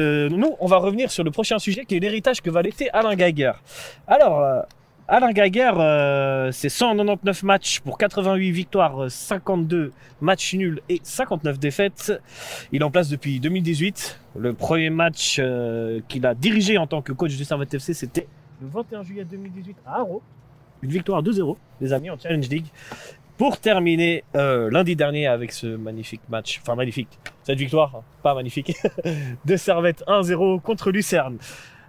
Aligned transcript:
Euh, 0.00 0.28
nous, 0.28 0.54
on 0.60 0.66
va 0.66 0.76
revenir 0.76 1.10
sur 1.10 1.24
le 1.24 1.32
prochain 1.32 1.58
sujet 1.58 1.84
qui 1.84 1.96
est 1.96 1.98
l'héritage 1.98 2.40
que 2.40 2.50
va 2.50 2.62
laisser 2.62 2.88
Alain 2.92 3.16
Geiger. 3.16 3.50
Alors, 4.06 4.38
euh, 4.38 4.60
Alain 5.08 5.32
Geiger, 5.32 5.72
euh, 5.74 6.52
c'est 6.52 6.68
199 6.68 7.42
matchs 7.42 7.80
pour 7.80 7.98
88 7.98 8.52
victoires, 8.52 9.10
52 9.10 9.90
matchs 10.20 10.54
nuls 10.54 10.80
et 10.88 11.00
59 11.02 11.58
défaites. 11.58 12.12
Il 12.70 12.80
est 12.80 12.84
en 12.84 12.92
place 12.92 13.08
depuis 13.08 13.40
2018. 13.40 14.20
Le 14.38 14.52
premier 14.52 14.90
match 14.90 15.40
qu'il 16.06 16.26
a 16.26 16.34
dirigé 16.36 16.78
en 16.78 16.86
tant 16.86 17.02
que 17.02 17.12
coach 17.12 17.36
du 17.36 17.44
Servette 17.44 17.74
FC, 17.74 17.92
c'était 17.92 18.28
le 18.62 18.68
21 18.68 19.02
juillet 19.02 19.24
2018 19.24 19.78
à 19.84 19.96
Haro. 19.96 20.22
Une 20.80 20.90
victoire 20.90 21.24
2-0, 21.24 21.56
les 21.80 21.92
amis, 21.92 22.08
en 22.08 22.16
Challenge 22.16 22.48
League 22.48 22.66
pour 23.38 23.58
terminer 23.58 24.24
euh, 24.34 24.68
lundi 24.68 24.96
dernier 24.96 25.28
avec 25.28 25.52
ce 25.52 25.68
magnifique 25.68 26.20
match, 26.28 26.58
enfin 26.60 26.74
magnifique, 26.74 27.08
cette 27.44 27.58
victoire, 27.58 27.94
hein, 27.94 28.02
pas 28.22 28.34
magnifique, 28.34 28.76
de 29.44 29.56
Servette 29.56 30.04
1-0 30.06 30.60
contre 30.60 30.90
Lucerne. 30.90 31.38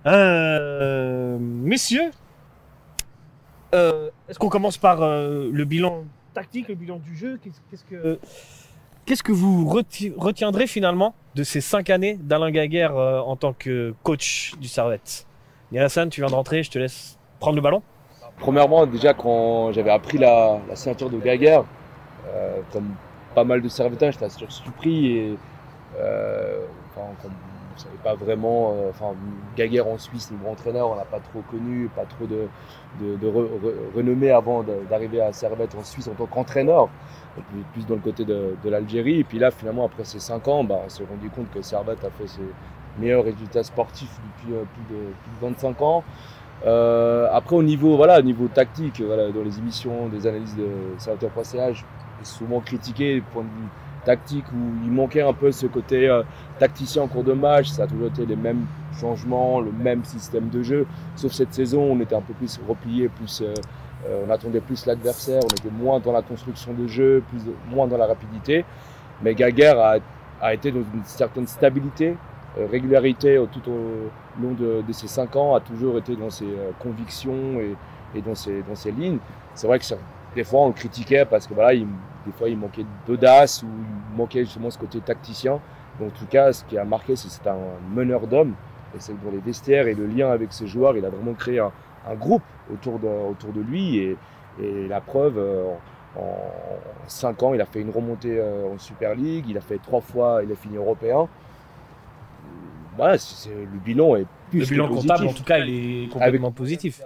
Euh, 0.06 1.38
messieurs, 1.40 2.12
euh, 3.74 4.10
est-ce 4.30 4.38
qu'on 4.38 4.50
commence 4.50 4.78
par 4.78 5.02
le 5.02 5.64
bilan 5.66 6.06
tactique, 6.34 6.70
le 6.70 6.76
bilan 6.76 7.00
du 7.00 7.18
jeu? 7.18 7.40
Qu'est-ce 7.44 7.84
que 7.84 8.20
Qu'est-ce 9.06 9.24
que 9.24 9.32
vous 9.32 9.68
retiendrez 9.68 10.68
finalement 10.68 11.16
de 11.34 11.42
ces 11.42 11.62
cinq 11.62 11.90
années 11.90 12.20
d'Alain 12.22 12.52
Gaguerre 12.52 12.96
en 12.96 13.36
tant 13.36 13.54
que 13.54 13.96
coach 14.04 14.54
du 14.62 14.68
Servette? 14.68 15.26
Hassan, 15.76 16.10
tu 16.10 16.22
viens 16.22 16.30
de 16.30 16.36
rentrer, 16.36 16.62
je 16.62 16.70
te 16.70 16.78
laisse 16.78 17.18
prendre 17.40 17.56
le 17.56 17.62
ballon. 17.62 17.82
Premièrement, 18.40 18.86
déjà 18.86 19.14
quand 19.14 19.72
j'avais 19.72 19.92
appris 19.92 20.18
la, 20.18 20.60
ceinture 20.76 21.10
de 21.10 21.20
Gaguerre, 21.20 21.64
euh, 22.28 22.60
comme 22.72 22.96
pas 23.36 23.44
mal 23.44 23.62
de 23.62 23.68
serviteurs, 23.68 24.12
j'étais 24.12 24.26
assez 24.26 24.46
surpris 24.48 25.08
et 25.08 25.38
euh, 25.98 26.66
enfin, 26.90 27.08
on 27.24 27.28
ne 27.28 27.80
savait 27.80 27.98
pas 28.04 28.16
vraiment, 28.16 28.74
euh, 28.74 28.90
enfin 28.90 29.14
Gaguerre 29.58 29.88
en 29.88 29.98
Suisse, 29.98 30.32
niveau 30.32 30.50
entraîneur, 30.50 30.90
on 30.90 30.96
n'a 30.96 31.06
pas 31.06 31.20
trop 31.20 31.42
connu, 31.52 31.90
pas 31.96 32.06
trop 32.06 32.26
de, 32.26 32.48
de, 33.00 33.28
renommée 33.96 34.32
avant 34.32 34.64
d'arriver 34.90 35.22
à 35.22 35.34
Servette 35.34 35.76
en 35.76 35.84
Suisse 35.84 36.08
en 36.08 36.14
tant 36.14 36.26
qu'entraîneur, 36.26 36.90
plus 37.74 37.86
dans 37.86 37.96
le 37.96 38.02
côté 38.02 38.26
de, 38.26 38.56
l'Algérie. 38.66 39.20
Et 39.20 39.24
puis 39.24 39.40
là, 39.40 39.52
finalement, 39.52 39.86
après 39.86 40.06
ces 40.06 40.20
cinq 40.20 40.48
ans, 40.48 40.64
bah, 40.64 40.80
on 40.86 40.90
s'est 40.90 41.06
rendu 41.10 41.30
compte 41.30 41.50
que 41.52 41.62
Servette 41.62 42.04
a 42.04 42.10
fait 42.10 42.28
ses 42.28 42.42
meilleurs 43.00 43.24
résultats 43.24 43.64
sportifs 43.64 44.20
depuis 44.38 44.56
euh, 44.56 44.64
plus 44.74 44.96
de, 44.96 45.02
plus 45.02 45.48
de 45.48 45.54
25 45.54 45.82
ans. 45.82 46.04
Euh, 46.66 47.28
après, 47.32 47.56
au 47.56 47.64
niveau, 47.64 47.96
voilà, 47.96 48.20
au 48.20 48.22
niveau 48.22 48.48
tactique, 48.48 49.02
voilà, 49.02 49.32
dans 49.32 49.44
les 49.44 49.58
émissions, 49.58 50.10
des 50.10 50.28
analyses 50.28 50.56
de 50.56 50.68
Salvatore.ch, 50.98 51.86
souvent 52.24 52.60
critiqué 52.60 53.22
point 53.34 53.44
de 53.44 53.48
vue 53.48 53.70
tactique 54.06 54.46
où 54.54 54.86
il 54.86 54.92
manquait 54.92 55.22
un 55.22 55.34
peu 55.34 55.52
ce 55.52 55.68
côté 55.68 56.08
euh, 56.08 56.24
tacticien 56.58 57.04
en 57.04 57.08
cours 57.08 57.24
de 57.24 57.34
match. 57.34 57.68
Ça 57.68 57.84
a 57.84 57.88
toujours 57.88 58.08
été 58.08 58.26
les 58.26 58.36
mêmes 58.36 58.66
changements, 59.00 59.62
le 59.62 59.72
même 59.72 60.04
système 60.04 60.50
de 60.50 60.64
jeu. 60.64 60.86
Sauf 61.16 61.32
cette 61.32 61.54
saison, 61.54 61.82
on 61.82 62.00
était 62.00 62.16
un 62.16 62.22
peu 62.22 62.34
plus 62.34 62.60
replié, 62.68 63.10
plus, 63.10 63.42
euh, 63.42 63.54
euh 64.08 64.24
on 64.28 64.32
attendait 64.32 64.62
plus 64.62 64.86
l'adversaire, 64.86 65.42
on 65.44 65.48
était 65.48 65.72
moins 65.72 66.00
dans 66.00 66.12
la 66.12 66.22
construction 66.22 66.74
de 66.74 66.88
jeu, 66.88 67.24
plus, 67.30 67.42
moins 67.70 67.88
dans 67.88 67.98
la 67.98 68.08
rapidité. 68.08 68.66
Mais 69.22 69.34
Gaguerre 69.36 69.80
a, 69.80 69.96
a 70.42 70.54
été 70.54 70.72
dans 70.72 70.80
une 70.94 71.04
certaine 71.04 71.48
stabilité 71.48 72.16
régularité 72.66 73.42
tout 73.52 73.70
au 73.70 74.42
long 74.42 74.54
de, 74.54 74.84
ces 74.92 75.08
cinq 75.08 75.36
ans, 75.36 75.56
a 75.56 75.60
toujours 75.60 75.98
été 75.98 76.16
dans 76.16 76.30
ses 76.30 76.46
euh, 76.46 76.72
convictions 76.80 77.60
et, 77.60 78.22
dans, 78.22 78.36
ses, 78.36 78.92
lignes. 78.92 79.20
C'est 79.54 79.68
vrai 79.68 79.80
que 79.80 79.86
des 80.36 80.44
fois 80.44 80.62
on 80.62 80.68
le 80.68 80.74
critiquait 80.74 81.26
parce 81.26 81.48
que 81.48 81.54
voilà, 81.54 81.74
il, 81.74 81.88
des 82.26 82.32
fois 82.32 82.50
il 82.50 82.58
manquait 82.58 82.86
d'audace 83.08 83.64
ou 83.64 83.68
il 84.12 84.18
manquait 84.18 84.46
justement 84.46 84.70
ce 84.70 84.78
côté 84.78 85.00
tacticien. 85.00 85.60
Mais 86.00 86.08
en 86.08 86.12
tout 86.12 86.26
cas, 86.26 86.54
ce 86.54 86.64
qui 86.64 86.78
a 86.78 86.86
marqué, 86.86 87.16
c'est 87.16 87.28
que 87.28 87.34
c'est 87.34 87.50
un 87.50 87.58
meneur 87.94 88.26
d'hommes. 88.26 88.54
Et 88.96 89.00
c'est 89.00 89.14
dans 89.24 89.32
les 89.32 89.40
vestiaires 89.40 89.88
et 89.88 89.94
le 89.94 90.08
lien 90.08 90.32
avec 90.32 90.54
ses 90.54 90.66
joueurs, 90.66 90.98
il 90.98 91.06
a 91.06 91.10
vraiment 91.10 91.34
créé 91.34 91.60
un, 91.60 91.72
groupe 92.16 92.42
autour 92.74 92.98
de, 92.98 93.08
de 93.52 93.62
lui. 93.62 93.98
Et, 93.98 94.18
la 94.90 95.00
preuve, 95.00 95.38
euh, 95.38 95.74
en, 96.18 96.22
en, 96.22 96.26
cinq 97.08 97.44
ans, 97.44 97.54
il 97.54 97.62
a 97.62 97.66
fait 97.66 97.80
une 97.80 97.92
remontée 97.92 98.42
en 98.42 98.78
Super 98.78 99.16
League, 99.16 99.46
il 99.48 99.58
a 99.58 99.62
fait 99.62 99.78
trois 99.78 100.02
fois, 100.02 100.42
il 100.44 100.52
a 100.52 100.56
fini 100.56 100.78
européen 100.78 101.30
voilà, 103.00 103.16
le 103.48 103.80
bilan 103.80 104.18
est 104.18 104.26
plus 104.50 104.60
Le 104.60 104.66
bilan 104.66 104.90
comptable, 104.90 105.28
en 105.28 105.34
tout 105.34 105.44
cas, 105.44 105.60
il 105.60 106.04
est 106.04 106.10
complètement 106.10 106.52
positif. 106.52 107.02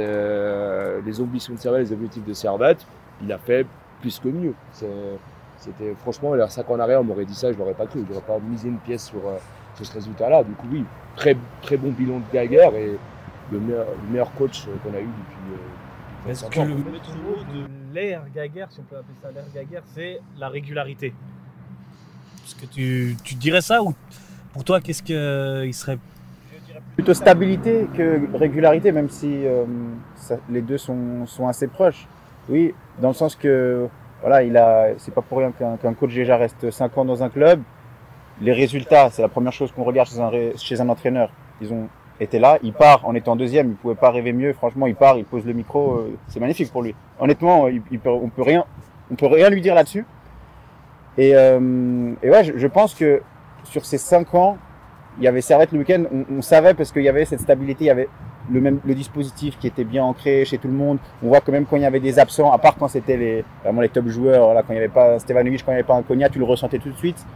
Euh, 0.00 1.00
les 1.04 1.20
ambitions 1.20 1.52
de 1.54 1.58
Servette, 1.58 1.86
les 1.88 1.92
objectifs 1.92 2.24
de 2.24 2.32
Servette, 2.32 2.86
il 3.22 3.30
a 3.30 3.36
fait 3.36 3.66
plus 4.00 4.18
que 4.18 4.28
mieux. 4.28 4.54
C'était 4.72 5.94
franchement, 5.98 6.34
il 6.34 6.38
y 6.38 6.40
a 6.40 6.48
5 6.48 6.70
ans 6.70 6.74
en 6.74 6.80
arrière, 6.80 7.00
on 7.00 7.04
m'aurait 7.04 7.26
dit 7.26 7.34
ça, 7.34 7.52
je 7.52 7.58
l'aurais 7.58 7.74
pas 7.74 7.86
cru. 7.86 8.04
Je 8.08 8.12
n'aurais 8.14 8.24
pas 8.24 8.38
misé 8.38 8.68
une 8.68 8.78
pièce 8.78 9.06
sur, 9.08 9.18
euh, 9.18 9.36
sur 9.74 9.84
ce 9.84 9.92
résultat-là. 9.94 10.44
Du 10.44 10.52
coup, 10.52 10.66
oui, 10.72 10.84
très, 11.16 11.36
très 11.60 11.76
bon 11.76 11.90
bilan 11.90 12.20
de 12.20 12.24
Geiger 12.32 12.70
et 12.76 12.96
le 13.52 13.60
meilleur, 13.60 13.86
le 14.02 14.10
meilleur 14.10 14.32
coach 14.32 14.64
qu'on 14.82 14.94
a 14.94 15.00
eu 15.00 15.04
depuis. 15.04 15.52
Euh, 15.52 16.30
Est-ce 16.30 16.46
que 16.46 16.60
le 16.60 16.74
maître 16.76 17.10
mot 17.16 17.36
de 17.52 17.68
l'ère 17.92 18.22
Geiger, 18.34 18.66
si 18.70 18.80
on 18.80 18.84
peut 18.84 18.96
appeler 18.96 19.14
ça 19.20 19.30
l'ère 19.30 19.44
Geiger, 19.52 19.80
c'est 19.94 20.20
la 20.38 20.48
régularité? 20.48 21.12
Est-ce 22.46 22.54
que 22.54 22.66
tu, 22.66 23.16
tu 23.24 23.34
dirais 23.34 23.60
ça 23.60 23.82
ou 23.82 23.94
pour 24.58 24.64
toi, 24.64 24.80
qu'est-ce 24.80 25.04
qu'il 25.04 25.72
serait 25.72 25.98
Plutôt 26.96 27.14
stabilité 27.14 27.86
que 27.96 28.22
régularité, 28.36 28.90
même 28.90 29.08
si 29.08 29.46
euh, 29.46 29.64
les 30.50 30.62
deux 30.62 30.78
sont, 30.78 31.26
sont, 31.26 31.46
assez 31.46 31.68
proches. 31.68 32.08
Oui, 32.48 32.74
dans 33.00 33.06
le 33.06 33.14
sens 33.14 33.36
que 33.36 33.86
voilà, 34.20 34.42
il 34.42 34.56
a, 34.56 34.88
c'est 34.98 35.14
pas 35.14 35.22
pour 35.22 35.38
rien 35.38 35.52
qu'un 35.52 35.94
coach 35.94 36.12
déjà 36.12 36.36
reste 36.36 36.72
5 36.72 36.98
ans 36.98 37.04
dans 37.04 37.22
un 37.22 37.28
club. 37.28 37.60
Les 38.40 38.50
résultats, 38.50 39.10
c'est 39.12 39.22
la 39.22 39.28
première 39.28 39.52
chose 39.52 39.70
qu'on 39.70 39.84
regarde 39.84 40.08
chez 40.08 40.18
un, 40.18 40.32
chez 40.56 40.80
un 40.80 40.88
entraîneur. 40.88 41.30
Ils 41.60 41.72
ont 41.72 41.88
été 42.18 42.40
là, 42.40 42.58
il 42.64 42.72
part 42.72 43.06
en 43.06 43.14
étant 43.14 43.36
deuxième, 43.36 43.68
il 43.68 43.76
pouvait 43.76 43.94
pas 43.94 44.10
rêver 44.10 44.32
mieux. 44.32 44.54
Franchement, 44.54 44.88
il 44.88 44.96
part, 44.96 45.18
il 45.18 45.24
pose 45.24 45.46
le 45.46 45.52
micro, 45.52 45.98
euh, 45.98 46.18
c'est 46.26 46.40
magnifique 46.40 46.72
pour 46.72 46.82
lui. 46.82 46.96
Honnêtement, 47.20 47.66
on 47.66 48.28
peut 48.28 48.42
rien, 48.42 48.64
on 49.08 49.14
peut 49.14 49.26
rien 49.26 49.50
lui 49.50 49.60
dire 49.60 49.76
là-dessus. 49.76 50.04
Et, 51.16 51.36
euh, 51.36 52.10
ouais, 52.24 52.42
je 52.56 52.66
pense 52.66 52.96
que 52.96 53.22
sur 53.64 53.84
ces 53.84 53.98
cinq 53.98 54.34
ans, 54.34 54.58
il 55.18 55.24
y 55.24 55.28
avait 55.28 55.40
Servette 55.40 55.72
le 55.72 55.78
week-end, 55.78 56.04
on, 56.30 56.42
savait 56.42 56.74
parce 56.74 56.92
qu'il 56.92 57.02
y 57.02 57.08
avait 57.08 57.24
cette 57.24 57.40
stabilité, 57.40 57.84
il 57.84 57.86
y 57.88 57.90
avait 57.90 58.08
le 58.50 58.60
même 58.60 58.78
le 58.84 58.94
dispositif 58.94 59.58
qui 59.58 59.66
était 59.66 59.84
bien 59.84 60.04
ancré 60.04 60.44
chez 60.44 60.58
tout 60.58 60.68
le 60.68 60.74
monde. 60.74 60.98
On 61.22 61.28
voit 61.28 61.40
que 61.40 61.50
même 61.50 61.66
quand 61.66 61.76
il 61.76 61.82
y 61.82 61.86
avait 61.86 62.00
des 62.00 62.18
absents, 62.18 62.52
à 62.52 62.58
part 62.58 62.76
quand 62.76 62.88
c'était 62.88 63.16
les 63.16 63.44
vraiment 63.64 63.80
les 63.80 63.88
top 63.88 64.06
joueurs, 64.06 64.54
là 64.54 64.62
quand 64.62 64.72
il 64.72 64.76
n'y 64.76 64.84
avait 64.84 64.88
pas 64.88 65.18
Stevanovic, 65.18 65.64
quand 65.64 65.72
il 65.72 65.74
n'y 65.74 65.80
avait 65.80 65.86
pas 65.86 65.96
un 65.96 66.02
Konya, 66.02 66.28
tu 66.28 66.38
le 66.38 66.44
ressentais 66.44 66.78
tout 66.78 66.90
de 66.90 66.96
suite. 66.96 67.26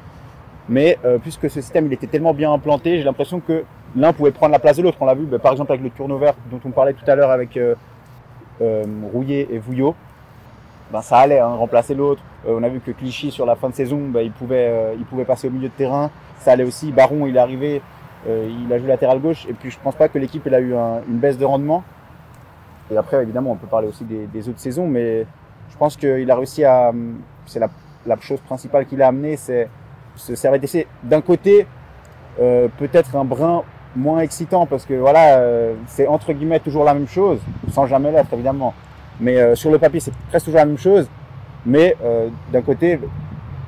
Mais 0.68 0.96
euh, 1.04 1.18
puisque 1.18 1.50
ce 1.50 1.60
système 1.60 1.86
il 1.86 1.92
était 1.92 2.06
tellement 2.06 2.34
bien 2.34 2.52
implanté, 2.52 2.98
j'ai 2.98 3.04
l'impression 3.04 3.40
que 3.40 3.64
l'un 3.96 4.12
pouvait 4.12 4.30
prendre 4.30 4.52
la 4.52 4.60
place 4.60 4.76
de 4.76 4.82
l'autre. 4.82 4.98
On 5.00 5.06
l'a 5.06 5.14
vu, 5.14 5.24
bah, 5.24 5.40
par 5.40 5.52
exemple 5.52 5.72
avec 5.72 5.82
le 5.82 5.90
turnover 5.90 6.32
dont 6.50 6.60
on 6.64 6.70
parlait 6.70 6.94
tout 6.94 7.08
à 7.10 7.16
l'heure 7.16 7.32
avec 7.32 7.56
euh, 7.56 7.74
euh, 8.60 8.84
Rouillet 9.12 9.48
et 9.50 9.58
Vouillot 9.58 9.96
ben 10.92 11.00
ça 11.00 11.19
allait 11.19 11.38
hein, 11.38 11.48
remplacer 11.48 11.94
l'autre. 11.94 12.22
Euh, 12.47 12.56
on 12.58 12.62
a 12.62 12.69
vu 12.69 12.80
que 12.80 12.91
Clichy 12.91 13.30
sur 13.30 13.47
la 13.47 13.56
fin 13.56 13.70
de 13.70 13.75
saison, 13.75 14.08
ben, 14.08 14.20
il 14.20 14.30
pouvait 14.30 14.69
euh, 14.69 14.94
il 14.98 15.04
pouvait 15.06 15.25
passer 15.25 15.48
au 15.48 15.50
milieu 15.50 15.69
de 15.69 15.75
terrain. 15.75 16.10
Ça 16.38 16.53
allait 16.53 16.64
aussi. 16.64 16.92
Baron, 16.92 17.26
il 17.26 17.36
est 17.36 17.41
arrivé, 17.41 17.80
euh, 18.28 18.47
il 18.64 18.70
a 18.72 18.78
joué 18.78 18.88
latéral 18.88 19.19
gauche. 19.19 19.47
Et 19.48 19.54
puis 19.54 19.70
je 19.70 19.78
pense 19.82 19.94
pas 19.94 20.08
que 20.08 20.19
l'équipe 20.19 20.47
a 20.47 20.60
eu 20.60 20.75
une 20.75 21.19
baisse 21.19 21.38
de 21.38 21.47
rendement. 21.47 21.82
Et 22.91 22.97
après 22.97 23.22
évidemment 23.22 23.52
on 23.52 23.56
peut 23.56 23.66
parler 23.66 23.88
aussi 23.88 24.04
des, 24.04 24.48
autres 24.48 24.58
saisons, 24.58 24.86
mais 24.86 25.25
je 25.70 25.76
pense 25.78 25.97
qu'il 25.97 26.31
a 26.31 26.36
réussi 26.36 26.64
à. 26.64 26.92
C'est 27.47 27.60
la, 27.60 27.69
chose 28.20 28.41
principale 28.41 28.84
qu'il 28.86 29.00
a 29.00 29.08
amené, 29.08 29.36
c'est 29.36 29.69
ce 30.16 30.58
d'essai. 30.58 30.86
D'un 31.02 31.22
côté, 31.22 31.66
peut-être 32.36 33.16
un 33.16 33.25
brin 33.25 33.62
moins 33.97 34.19
excitant 34.19 34.66
parce 34.66 34.84
que 34.84 34.94
voilà, 34.94 35.41
c'est 35.86 36.06
entre 36.06 36.32
guillemets 36.32 36.60
toujours 36.60 36.84
la 36.84 36.92
même 36.92 37.08
chose, 37.08 37.41
sans 37.70 37.86
jamais 37.86 38.10
l'être 38.10 38.32
évidemment. 38.34 38.75
Mais 39.20 39.36
euh, 39.38 39.54
sur 39.54 39.70
le 39.70 39.78
papier, 39.78 40.00
c'est 40.00 40.12
presque 40.28 40.46
toujours 40.46 40.58
la 40.58 40.66
même 40.66 40.78
chose. 40.78 41.08
Mais 41.64 41.96
euh, 42.02 42.28
d'un 42.52 42.62
côté, 42.62 42.98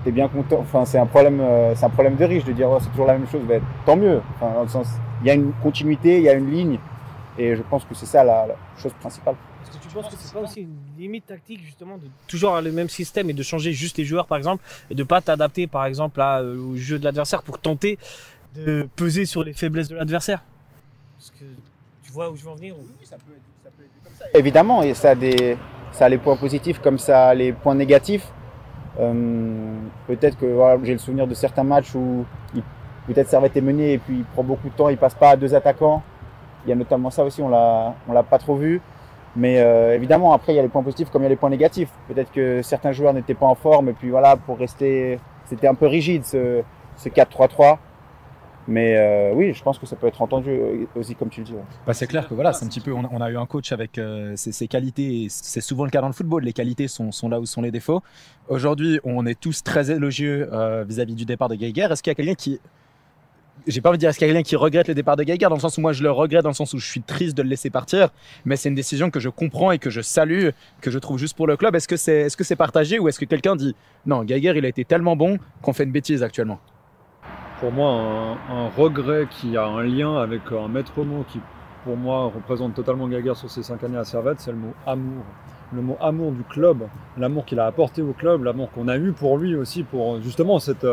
tu 0.03 0.09
es 0.09 0.13
bien 0.13 0.29
content. 0.29 0.59
Enfin, 0.61 0.85
c'est 0.85 0.99
un 0.99 1.07
problème, 1.07 1.41
euh, 1.41 1.75
c'est 1.75 1.85
un 1.85 1.91
problème 1.91 2.17
de 2.17 2.25
riche 2.25 2.45
de 2.45 2.53
dire 2.53 2.69
oh, 2.71 2.79
c'est 2.81 2.91
toujours 2.91 3.07
la 3.07 3.15
même 3.15 3.29
chose. 3.29 3.43
Ben, 3.47 3.63
tant 3.87 3.97
mieux. 3.97 4.21
Enfin, 4.35 4.53
dans 4.55 4.63
le 4.63 4.69
sens, 4.69 4.89
il 5.23 5.29
y 5.29 5.31
a 5.31 5.35
une 5.35 5.53
continuité, 5.63 6.19
il 6.19 6.25
y 6.25 6.29
a 6.29 6.35
une 6.35 6.51
ligne. 6.51 6.79
Et 7.39 7.57
je 7.57 7.63
pense 7.63 7.85
que 7.85 7.95
c'est 7.95 8.07
ça 8.07 8.23
la, 8.23 8.47
chose 8.77 8.93
principale. 9.01 9.35
Est-ce 9.63 9.79
que 9.79 9.83
tu 9.83 9.89
penses 9.89 10.09
que 10.09 10.15
c'est 10.17 10.33
pas 10.33 10.41
aussi 10.41 10.61
une 10.61 10.77
limite 10.99 11.27
tactique 11.27 11.61
justement 11.65 11.97
de 11.97 12.07
toujours 12.29 12.51
avoir 12.51 12.63
le 12.63 12.71
même 12.71 12.89
système 12.89 13.31
et 13.31 13.33
de 13.33 13.43
changer 13.43 13.73
juste 13.73 13.97
les 13.97 14.05
joueurs 14.05 14.27
par 14.27 14.39
exemple 14.39 14.63
et 14.91 14.95
de 14.95 15.03
pas 15.03 15.21
t'adapter 15.21 15.67
par 15.67 15.87
exemple 15.87 16.21
au 16.21 16.77
jeu 16.77 16.99
de 16.99 17.05
l'adversaire 17.05 17.43
pour 17.43 17.59
tenter 17.59 17.99
de 18.55 18.87
peser 18.95 19.25
sur 19.25 19.43
les 19.43 19.53
faiblesses 19.53 19.89
de 19.89 19.97
l'adversaire? 19.97 20.45
Parce 21.19 21.31
que 21.31 21.45
tu 22.03 22.13
vois 22.13 22.31
où 22.31 22.37
je 22.37 22.45
veux 22.45 22.51
en 22.51 22.55
venir 22.55 22.77
Oui, 22.79 23.07
ça 23.07 23.17
peut 23.17 23.33
être 23.33 23.54
Évidemment, 24.33 24.83
et 24.83 24.95
ça 24.95 25.11
a, 25.11 25.15
des, 25.15 25.57
ça 25.93 26.07
a 26.07 26.09
les 26.09 26.19
points 26.19 26.37
positifs 26.37 26.81
comme 26.81 26.99
ça 26.99 27.29
a 27.29 27.35
les 27.35 27.53
points 27.53 27.75
négatifs. 27.75 28.27
Euh, 29.01 29.77
peut-être 30.07 30.39
que 30.39 30.47
voilà, 30.47 30.79
j'ai 30.85 30.93
le 30.93 30.99
souvenir 30.99 31.27
de 31.27 31.35
certains 31.35 31.65
matchs 31.65 31.95
où 31.95 32.25
peut-être 33.07 33.29
Servette 33.29 33.57
est 33.57 33.61
mené 33.61 33.95
et 33.95 33.99
puis 33.99 34.19
il 34.19 34.25
prend 34.25 34.43
beaucoup 34.43 34.69
de 34.69 34.75
temps, 34.75 34.89
il 34.89 34.97
passe 34.97 35.15
pas 35.15 35.31
à 35.31 35.37
deux 35.37 35.55
attaquants. 35.55 36.03
Il 36.65 36.71
y 36.71 36.73
a 36.73 36.77
notamment 36.77 37.11
ça 37.11 37.25
aussi, 37.25 37.43
on 37.43 37.49
l'a, 37.49 37.95
on 38.09 38.13
l'a 38.13 38.23
pas 38.23 38.39
trop 38.39 38.57
vu. 38.57 38.81
Mais 39.37 39.61
euh, 39.61 39.95
évidemment, 39.95 40.33
après, 40.33 40.53
il 40.53 40.57
y 40.57 40.59
a 40.59 40.63
les 40.63 40.69
points 40.69 40.83
positifs 40.83 41.11
comme 41.11 41.23
il 41.23 41.25
y 41.25 41.27
a 41.27 41.31
les 41.31 41.37
points 41.37 41.51
négatifs. 41.51 41.91
Peut-être 42.09 42.31
que 42.33 42.63
certains 42.63 42.93
joueurs 42.93 43.13
n'étaient 43.13 43.35
pas 43.35 43.47
en 43.47 43.57
forme 43.57 43.89
et 43.89 43.93
puis 43.93 44.11
voilà, 44.11 44.37
pour 44.37 44.59
rester, 44.59 45.19
c'était 45.45 45.67
un 45.67 45.75
peu 45.75 45.87
rigide 45.87 46.25
ce, 46.25 46.63
ce 46.97 47.09
4-3-3. 47.09 47.79
Mais 48.67 48.97
euh, 48.97 49.33
oui, 49.35 49.53
je 49.53 49.63
pense 49.63 49.79
que 49.79 49.87
ça 49.87 49.97
peut 49.97 50.07
être 50.07 50.23
entendu 50.23 50.51
euh, 50.51 50.87
aussi, 50.97 51.15
comme 51.15 51.29
tu 51.29 51.41
le 51.41 51.47
dis. 51.47 51.55
Bah, 51.87 51.93
c'est 51.93 52.07
clair 52.07 52.29
que 52.29 52.35
voilà, 52.35 52.53
c'est 52.53 52.65
un 52.65 52.69
petit 52.69 52.81
peu. 52.81 52.93
On 52.93 53.21
a, 53.21 53.31
eu 53.31 53.37
un 53.37 53.47
coach 53.47 53.73
avec 53.73 53.99
euh, 53.99 54.35
ses, 54.37 54.69
qualités. 54.69 55.27
C'est 55.29 55.61
souvent 55.61 55.85
le 55.85 55.91
cas 55.91 56.01
dans 56.01 56.07
le 56.07 56.15
football. 56.15 56.45
Les 56.45 56.53
qualités 56.53 56.89
sont, 56.89 57.11
là 57.29 57.41
où 57.41 57.47
sont 57.47 57.63
les 57.63 57.71
défauts. 57.71 58.03
Aujourd'hui, 58.49 59.01
on 59.05 59.27
est 59.27 59.39
tous 59.39 59.63
très 59.63 59.91
élogieux 59.91 60.49
vis-à-vis 60.87 61.15
du 61.15 61.25
départ 61.25 61.49
de 61.49 61.55
Geiger. 61.55 61.89
Est-ce 61.91 62.03
qu'il 62.03 62.11
y 62.11 62.13
a 62.13 62.15
quelqu'un 62.15 62.35
qui 62.35 62.61
j'ai 63.67 63.81
pas 63.81 63.89
envie 63.89 63.99
de 63.99 64.01
dire 64.01 64.11
est-ce 64.11 64.19
qu'il 64.19 64.27
y 64.27 64.31
a 64.31 64.35
quelqu'un 64.35 64.47
qui 64.47 64.57
regrette 64.57 64.89
le 64.89 64.95
départ 64.95 65.17
de 65.17 65.23
Geiger 65.23 65.47
dans 65.49 65.55
le 65.55 65.61
sens 65.61 65.79
où 65.79 65.81
moi 65.81 65.93
je 65.93 66.03
le 66.03 66.11
regrette 66.11 66.43
dans 66.43 66.51
le 66.51 66.55
sens 66.55 66.75
où 66.75 66.79
je 66.79 66.87
suis 66.87 67.01
triste 67.01 67.37
de 67.37 67.43
le 67.43 67.49
laisser 67.49 67.71
partir 67.71 68.11
mais 68.45 68.57
c'est 68.57 68.69
une 68.69 68.75
décision 68.75 69.11
que 69.11 69.21
je 69.21 69.29
comprends 69.31 69.71
et 69.71 69.79
que 69.79 69.89
je 69.91 70.03
salue 70.03 70.49
que 70.83 70.91
je 70.91 70.99
trouve 70.99 71.19
juste 71.19 71.37
pour 71.37 71.47
le 71.47 71.57
club 71.57 71.75
est-ce 71.75 71.89
que 71.89 71.97
c'est 71.97 72.23
est-ce 72.23 72.37
que 72.37 72.45
c'est 72.45 72.57
partagé 72.57 72.99
ou 72.99 73.09
est-ce 73.09 73.19
que 73.19 73.25
quelqu'un 73.25 73.57
dit 73.57 73.75
non 74.05 74.25
Geiger 74.25 74.53
il 74.57 74.65
a 74.67 74.69
été 74.69 74.85
tellement 74.85 75.17
bon 75.17 75.39
qu'on 75.63 75.73
fait 75.73 75.85
une 75.85 75.93
bêtise 75.93 76.23
actuellement? 76.23 76.61
Pour 77.65 77.73
moi 77.73 78.37
un, 78.51 78.69
regret 78.77 79.27
qui 79.31 79.57
a 79.57 79.65
un 79.65 79.83
lien 79.85 80.19
avec 80.19 80.43
un 80.53 80.69
maître 80.69 81.03
mot 81.03 81.25
qui 81.27 81.41
pour 81.83 81.97
moi 81.97 82.25
représente 82.27 82.75
totalement 82.75 83.09
Gaguerre 83.09 83.39
sur 83.39 83.51
ces 83.51 83.63
cinq 83.63 83.83
années 83.85 83.97
à 83.97 84.05
Servette, 84.05 84.39
c'est 84.41 84.51
le 84.51 84.59
mot 84.59 84.75
amour. 84.87 85.25
Le 85.73 85.81
mot 85.81 85.97
amour 85.99 86.33
du 86.33 86.43
club, 86.43 86.87
l'amour 87.17 87.47
qu'il 87.47 87.59
a 87.61 87.65
apporté 87.65 88.03
au 88.03 88.13
club, 88.13 88.45
l'amour 88.45 88.71
qu'on 88.71 88.87
a 88.87 88.99
eu 88.99 89.13
pour 89.13 89.39
lui 89.39 89.57
aussi, 89.57 89.83
pour 89.83 90.21
justement 90.21 90.59
cette, 90.59 90.87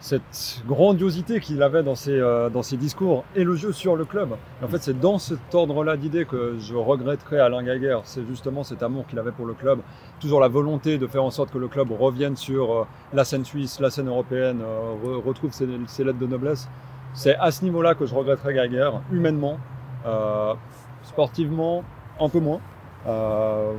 cette 0.00 0.62
grandiosité 0.66 1.40
qu'il 1.40 1.62
avait 1.62 1.82
dans 1.82 1.94
ses, 1.94 2.18
euh, 2.18 2.48
dans 2.48 2.62
ses 2.62 2.76
discours 2.78 3.24
élogieux 3.36 3.72
sur 3.72 3.96
le 3.96 4.04
club. 4.06 4.30
Et 4.60 4.64
en 4.64 4.68
fait, 4.68 4.82
c'est 4.82 4.98
dans 4.98 5.18
cet 5.18 5.54
ordre-là 5.54 5.96
d'idées 5.98 6.24
que 6.24 6.56
je 6.58 6.74
regretterais 6.74 7.38
Alain 7.38 7.62
Gaguerre. 7.62 8.00
C'est 8.04 8.26
justement 8.26 8.64
cet 8.64 8.82
amour 8.82 9.06
qu'il 9.06 9.18
avait 9.18 9.30
pour 9.32 9.44
le 9.46 9.52
club, 9.52 9.80
toujours 10.18 10.40
la 10.40 10.48
volonté 10.48 10.96
de 10.96 11.06
faire 11.06 11.22
en 11.22 11.30
sorte 11.30 11.50
que 11.52 11.58
le 11.58 11.68
club 11.68 11.92
revienne 11.92 12.34
sur 12.36 12.72
euh, 12.72 12.84
la 13.12 13.24
scène 13.24 13.44
suisse, 13.44 13.78
la 13.78 13.90
scène 13.90 14.08
européenne, 14.08 14.60
euh, 14.64 14.94
re- 15.04 15.22
retrouve 15.22 15.52
ses, 15.52 15.68
ses 15.86 16.02
lettres 16.04 16.18
de 16.18 16.26
noblesse. 16.26 16.68
C'est 17.12 17.36
à 17.36 17.50
ce 17.50 17.62
niveau-là 17.64 17.94
que 17.94 18.06
je 18.06 18.14
regretterais 18.14 18.54
Gaguerre, 18.54 19.02
humainement, 19.12 19.58
euh, 20.06 20.54
sportivement, 21.02 21.82
un 22.18 22.28
peu 22.28 22.40
moins. 22.40 22.60
Euh, 23.06 23.72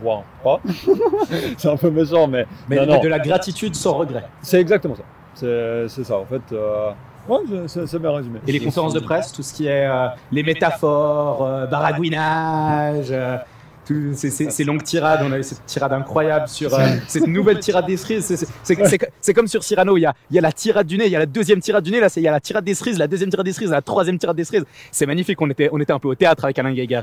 voire 0.00 0.22
pas. 0.42 0.60
c'est 1.58 1.68
un 1.68 1.76
peu 1.76 1.90
méchant, 1.90 2.26
mais 2.26 2.46
mais, 2.68 2.76
Non, 2.76 2.86
mais 2.86 2.94
non. 2.96 3.00
de 3.02 3.08
la 3.08 3.18
gratitude 3.18 3.74
sans 3.74 3.94
regret 3.94 4.24
c'est 4.40 4.60
exactement 4.60 4.94
ça. 4.96 5.02
C'est 5.34 5.88
c'est 5.88 6.04
ça, 6.04 6.16
en 6.18 6.24
fait. 6.24 6.42
euh, 6.52 6.90
ouais, 7.28 7.38
c'est 7.66 7.86
c'est 7.86 7.98
bien 7.98 8.10
résumé. 8.12 8.38
et 8.46 8.52
les 8.52 8.60
conférences 8.60 8.94
de 8.94 9.00
presse 9.00 9.32
tout 9.32 9.42
ce 9.42 9.52
qui 9.54 9.66
est 9.66 9.86
euh, 9.88 10.08
les 10.30 10.42
métaphores 10.42 11.44
euh, 11.46 11.66
baragouinage 11.66 13.06
euh, 13.10 13.36
tout- 13.86 14.12
ces, 14.14 14.30
ces- 14.30 14.50
ces 14.50 14.62
longues 14.64 14.82
tirades, 14.84 15.20
on 15.24 15.32
a 15.32 15.38
eu 15.38 15.42
cette 15.42 15.64
tirade 15.66 15.92
incroyable 15.92 16.46
sur 16.48 16.72
euh, 16.72 16.86
cette 17.08 17.26
nouvelle 17.26 17.58
tirade 17.58 17.86
des 17.86 17.96
cerises. 17.96 18.24
C'est- 18.26 18.36
c'est- 18.36 18.46
C'est 18.62 18.86
c'est- 18.86 19.10
c'est 19.20 19.34
comme 19.34 19.48
sur 19.48 19.64
Cyrano, 19.64 19.96
il 19.96 20.02
y, 20.02 20.06
a, 20.06 20.14
il 20.30 20.36
y 20.36 20.38
a 20.38 20.42
la 20.42 20.52
tirade 20.52 20.86
du 20.86 20.96
nez, 20.98 21.06
il 21.06 21.12
y 21.12 21.16
a 21.16 21.18
la 21.18 21.26
deuxième 21.26 21.60
tirade 21.60 21.82
du 21.82 21.90
nez, 21.90 21.98
là 22.00 22.08
c'est- 22.08 22.20
il 22.20 22.24
y 22.24 22.28
a 22.28 22.32
la 22.32 22.40
tirade 22.40 22.64
des 22.64 22.74
cerises, 22.74 22.98
la 22.98 23.08
deuxième 23.08 23.30
tirade 23.30 23.46
des 23.46 23.52
cerises, 23.52 23.70
la 23.70 23.82
troisième 23.82 24.18
tirade 24.18 24.36
des 24.36 24.44
cerises. 24.44 24.64
C'est 24.92 25.06
magnifique, 25.06 25.40
on 25.40 25.50
était, 25.50 25.68
on 25.72 25.80
était 25.80 25.92
un 25.92 25.98
peu 25.98 26.08
au 26.08 26.14
théâtre 26.14 26.44
avec 26.44 26.58
Alain 26.60 26.72
Geiger. 26.72 27.02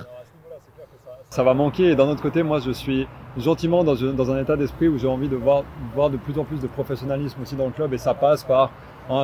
Ça 1.29 1.43
va 1.43 1.53
manquer. 1.53 1.91
Et 1.91 1.95
d'un 1.95 2.07
autre 2.07 2.21
côté, 2.21 2.43
moi, 2.43 2.59
je 2.59 2.71
suis 2.71 3.07
gentiment 3.37 3.83
dans, 3.83 4.31
un 4.31 4.41
état 4.41 4.55
d'esprit 4.55 4.87
où 4.87 4.97
j'ai 4.97 5.07
envie 5.07 5.29
de 5.29 5.35
voir, 5.35 5.63
voir 5.93 6.09
de 6.09 6.17
plus 6.17 6.37
en 6.39 6.43
plus 6.43 6.59
de 6.59 6.67
professionnalisme 6.67 7.41
aussi 7.41 7.55
dans 7.55 7.65
le 7.65 7.71
club. 7.71 7.93
Et 7.93 7.97
ça 7.97 8.13
passe 8.13 8.43
par 8.43 8.71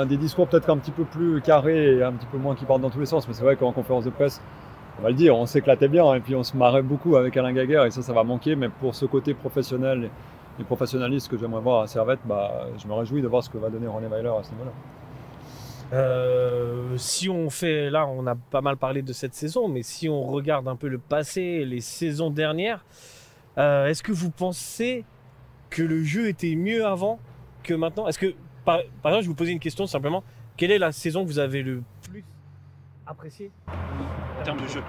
des 0.07 0.17
discours 0.17 0.47
peut-être 0.47 0.69
un 0.69 0.77
petit 0.77 0.91
peu 0.91 1.03
plus 1.03 1.41
carrés 1.41 1.97
et 1.97 2.03
un 2.03 2.13
petit 2.13 2.27
peu 2.27 2.37
moins 2.37 2.55
qui 2.55 2.65
partent 2.65 2.81
dans 2.81 2.89
tous 2.89 2.99
les 2.99 3.05
sens. 3.05 3.27
Mais 3.27 3.33
c'est 3.33 3.43
vrai 3.43 3.55
qu'en 3.55 3.71
conférence 3.71 4.05
de 4.05 4.09
presse, 4.09 4.41
on 4.99 5.03
va 5.03 5.09
le 5.09 5.15
dire, 5.15 5.35
on 5.35 5.45
s'éclatait 5.45 5.89
bien 5.89 6.13
et 6.13 6.21
puis 6.21 6.35
on 6.35 6.43
se 6.43 6.55
marrait 6.55 6.81
beaucoup 6.81 7.17
avec 7.17 7.35
Alain 7.37 7.53
Gaguerre. 7.53 7.85
Et 7.85 7.91
ça, 7.91 8.01
ça 8.01 8.13
va 8.13 8.23
manquer. 8.23 8.55
Mais 8.55 8.69
pour 8.69 8.95
ce 8.95 9.05
côté 9.05 9.33
professionnel 9.33 10.09
et 10.59 10.63
professionnaliste 10.63 11.29
que 11.29 11.37
j'aimerais 11.37 11.61
voir 11.61 11.81
à 11.81 11.87
Servette, 11.87 12.19
bah, 12.25 12.67
je 12.77 12.87
me 12.87 12.93
réjouis 12.93 13.21
de 13.21 13.27
voir 13.27 13.43
ce 13.43 13.49
que 13.49 13.57
va 13.57 13.69
donner 13.69 13.87
René 13.87 14.07
Weiler 14.07 14.29
à 14.29 14.43
ce 14.43 14.51
niveau-là. 14.51 14.71
Euh, 15.93 16.97
si 16.97 17.29
on 17.29 17.49
fait, 17.49 17.89
là, 17.89 18.07
on 18.07 18.25
a 18.27 18.35
pas 18.35 18.61
mal 18.61 18.77
parlé 18.77 19.01
de 19.01 19.13
cette 19.13 19.35
saison, 19.35 19.67
mais 19.67 19.83
si 19.83 20.09
on 20.09 20.23
regarde 20.23 20.67
un 20.67 20.75
peu 20.75 20.87
le 20.87 20.97
passé, 20.97 21.63
les 21.65 21.81
saisons 21.81 22.29
dernières, 22.29 22.83
euh, 23.57 23.87
est-ce 23.87 24.03
que 24.03 24.11
vous 24.11 24.31
pensez 24.31 25.05
que 25.69 25.83
le 25.83 26.03
jeu 26.03 26.27
était 26.27 26.55
mieux 26.55 26.85
avant 26.85 27.19
que 27.63 27.73
maintenant? 27.73 28.07
Est-ce 28.07 28.19
que, 28.19 28.33
par, 28.63 28.79
par 29.01 29.11
exemple, 29.11 29.23
je 29.23 29.29
vous 29.29 29.35
posais 29.35 29.51
une 29.51 29.59
question 29.59 29.87
simplement, 29.87 30.23
quelle 30.57 30.71
est 30.71 30.79
la 30.79 30.91
saison 30.91 31.23
que 31.23 31.27
vous 31.27 31.39
avez 31.39 31.61
le 31.61 31.83
plus 32.09 32.23
appréciée? 33.05 33.51
En 33.67 34.43
termes 34.43 34.61
de 34.61 34.67
jeu. 34.67 34.81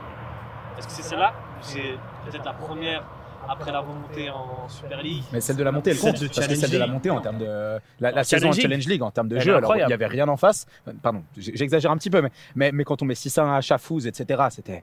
Est-ce 0.78 0.86
que 0.86 0.92
c'est 0.92 1.02
celle-là 1.02 1.34
c'est 1.60 1.96
peut-être 2.24 2.44
la 2.44 2.52
première 2.52 3.04
après 3.48 3.72
la 3.72 3.80
remontée 3.80 4.30
en 4.30 4.68
Super 4.68 5.02
League 5.02 5.22
Mais 5.32 5.40
celle 5.40 5.56
de 5.56 5.62
la 5.62 5.72
montée, 5.72 5.90
elle 5.90 5.96
Celle 5.96 6.12
compte. 6.12 6.22
de 6.22 6.28
parce 6.28 6.46
que 6.46 6.54
celle 6.54 6.70
de 6.70 6.78
la 6.78 6.86
montée 6.86 7.10
en 7.10 7.20
termes 7.20 7.38
de. 7.38 7.78
La, 8.00 8.24
saison 8.24 8.48
en 8.48 8.52
Challenge 8.52 8.86
League. 8.86 9.02
En 9.02 9.10
termes 9.10 9.28
de 9.28 9.36
Elle 9.36 9.42
jeu, 9.42 9.56
alors 9.56 9.76
il 9.76 9.86
n'y 9.86 9.92
avait 9.92 10.06
rien 10.06 10.28
en 10.28 10.36
face. 10.36 10.66
Pardon, 11.02 11.22
j'exagère 11.36 11.90
un 11.90 11.96
petit 11.96 12.10
peu, 12.10 12.22
mais, 12.22 12.30
mais, 12.54 12.72
mais 12.72 12.84
quand 12.84 13.02
on 13.02 13.04
met 13.04 13.14
600 13.14 13.52
à 13.52 13.60
Chafouz, 13.60 14.06
etc., 14.06 14.42
c'était. 14.50 14.82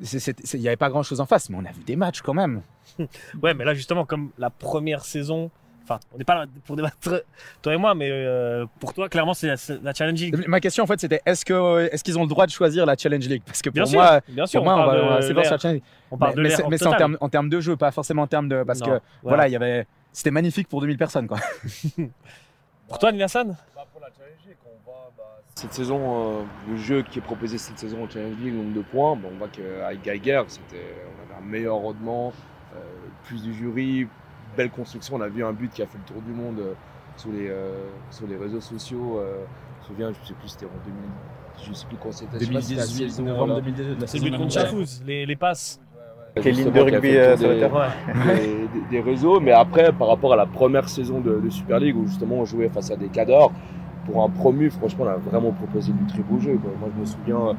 Il 0.00 0.60
n'y 0.60 0.68
avait 0.68 0.76
pas 0.76 0.90
grand 0.90 1.02
chose 1.02 1.20
en 1.20 1.26
face, 1.26 1.48
mais 1.48 1.56
on 1.58 1.64
a 1.64 1.72
vu 1.72 1.82
des 1.84 1.96
matchs 1.96 2.20
quand 2.20 2.34
même. 2.34 2.62
Ouais, 3.42 3.54
mais 3.54 3.64
là, 3.64 3.74
justement, 3.74 4.04
comme 4.04 4.30
la 4.38 4.50
première 4.50 5.04
saison, 5.04 5.50
enfin, 5.88 6.00
on 6.14 6.18
n'est 6.18 6.24
pas 6.24 6.34
là 6.34 6.46
pour 6.64 6.76
débattre, 6.76 6.96
toi 7.62 7.74
et 7.74 7.76
moi, 7.76 7.94
mais 7.94 8.08
euh, 8.10 8.66
pour 8.80 8.92
toi, 8.94 9.08
clairement, 9.08 9.34
c'est 9.34 9.46
la, 9.48 9.54
la 9.82 9.94
Challenge 9.94 10.20
League. 10.20 10.44
Ma 10.48 10.60
question 10.60 10.84
en 10.84 10.86
fait 10.86 11.00
c'était 11.00 11.20
est-ce 11.26 11.44
que 11.44 11.88
est-ce 11.92 12.02
qu'ils 12.04 12.18
ont 12.18 12.22
le 12.22 12.28
droit 12.28 12.46
de 12.46 12.50
choisir 12.50 12.86
la 12.86 12.96
Challenge 12.96 13.26
League? 13.28 13.42
Parce 13.46 13.62
que 13.62 13.70
pour 13.70 13.74
Bien 13.74 13.86
sûr, 13.86 13.98
moi, 14.00 14.20
bien 14.28 14.46
sûr, 14.46 14.60
pour 14.60 14.64
moi, 14.64 14.74
on 14.82 14.86
va, 14.86 15.02
on 15.04 15.08
va 15.08 15.22
c'est 15.22 15.32
voir 15.32 15.44
sur 15.44 15.54
la 15.54 15.58
Challenge 15.58 15.74
League. 15.76 15.84
on 16.10 16.16
parle 16.18 16.30
Mais, 16.30 16.36
de 16.36 16.42
mais 16.42 16.48
l'ère 16.48 16.78
c'est- 16.78 16.86
en 16.86 16.94
termes 16.96 17.18
en 17.20 17.28
termes 17.28 17.48
de 17.48 17.60
jeu, 17.60 17.76
pas 17.76 17.90
forcément 17.90 18.22
en 18.22 18.26
termes 18.26 18.48
de 18.48 18.62
parce 18.64 18.80
Non, 18.80 18.86
que 18.86 19.00
voilà, 19.22 19.48
il 19.48 19.52
y 19.52 19.56
avait 19.56 19.86
c'était 20.12 20.30
magnifique 20.30 20.68
pour 20.68 20.80
2000 20.80 20.96
personnes 20.98 21.26
quoi. 21.28 21.38
Pour 22.88 22.98
toi, 23.00 23.10
Nilassan 23.10 23.56
Cette 25.56 25.72
saison, 25.72 26.00
euh, 26.40 26.42
le 26.70 26.76
jeu 26.76 27.02
qui 27.02 27.18
est 27.18 27.22
proposé 27.22 27.56
cette 27.56 27.78
saison 27.78 28.04
au 28.04 28.08
Challenge 28.10 28.36
League, 28.42 28.54
nombre 28.54 28.74
de 28.74 28.82
points, 28.82 29.12
on 29.12 29.38
voit 29.38 29.48
qu'avec 29.48 30.02
Geiger, 30.02 30.42
c'était, 30.48 30.94
on 31.08 31.24
avait 31.34 31.42
un 31.42 31.46
meilleur 31.46 31.76
rendement, 31.76 32.32
euh, 32.74 32.78
plus 33.24 33.42
de 33.42 33.52
jury, 33.52 34.06
belle 34.56 34.70
construction. 34.70 35.16
On 35.16 35.20
a 35.20 35.28
vu 35.28 35.44
un 35.44 35.52
but 35.52 35.70
qui 35.72 35.82
a 35.82 35.86
fait 35.86 35.98
le 35.98 36.04
tour 36.12 36.22
du 36.22 36.32
monde 36.32 36.58
euh, 36.58 36.72
sur, 37.16 37.30
les, 37.30 37.48
euh, 37.48 37.70
sur 38.10 38.26
les 38.26 38.36
réseaux 38.36 38.60
sociaux. 38.60 39.18
euh, 39.20 39.44
je 39.84 39.92
me 39.92 39.94
souviens, 39.94 40.12
je 40.12 40.20
ne 40.20 40.26
sais 40.26 40.34
plus, 40.34 40.48
c'était 40.48 40.66
en 40.66 40.84
2000, 40.84 41.00
je 41.68 41.72
sais 41.72 41.86
plus 41.86 41.96
quand 42.02 42.12
c'était. 42.12 42.40
je 42.40 42.44
sais 42.46 42.52
pas 42.52 42.60
si 42.60 42.68
c'était 42.68 42.80
à 42.80 42.84
2018, 42.86 43.10
saison, 43.10 43.22
novembre 43.24 43.54
là. 43.54 43.60
2018, 43.60 43.84
la 43.88 43.94
C'est 43.94 44.00
le 44.00 44.06
saison 44.24 44.24
but 44.26 44.36
contre. 44.42 44.52
Chafouz, 44.54 45.02
les, 45.06 45.26
les 45.26 45.36
passes. 45.36 45.80
Quelle 46.42 46.54
ligne 46.54 46.70
de 46.70 46.80
rugby 46.80 47.12
sur 47.38 47.48
le 47.48 47.54
des- 47.54 47.60
terrain 47.60 47.88
Ouais. 48.26 48.36
des, 48.36 48.80
des- 48.80 48.86
des 48.90 49.00
réseaux. 49.00 49.40
Mais 49.40 49.52
après, 49.52 49.90
par 49.92 50.08
rapport 50.08 50.34
à 50.34 50.36
la 50.36 50.44
première 50.44 50.86
saison 50.88 51.20
de, 51.20 51.40
de 51.40 51.48
Super 51.48 51.78
League, 51.80 51.96
où 51.96 52.06
justement 52.06 52.36
on 52.36 52.44
jouait 52.44 52.68
face 52.68 52.90
à 52.90 52.96
des 52.96 53.08
cadors, 53.08 53.52
pour 54.04 54.22
un 54.22 54.28
promu, 54.28 54.68
franchement, 54.70 55.04
on 55.06 55.08
a 55.08 55.16
vraiment 55.16 55.52
proposé 55.52 55.92
du 55.92 56.04
très 56.12 56.22
beau 56.22 56.38
jeu. 56.38 56.58
quoi. 56.58 56.70
Moi, 56.78 56.90
je 56.94 57.00
me 57.00 57.06
souviens, 57.06 57.56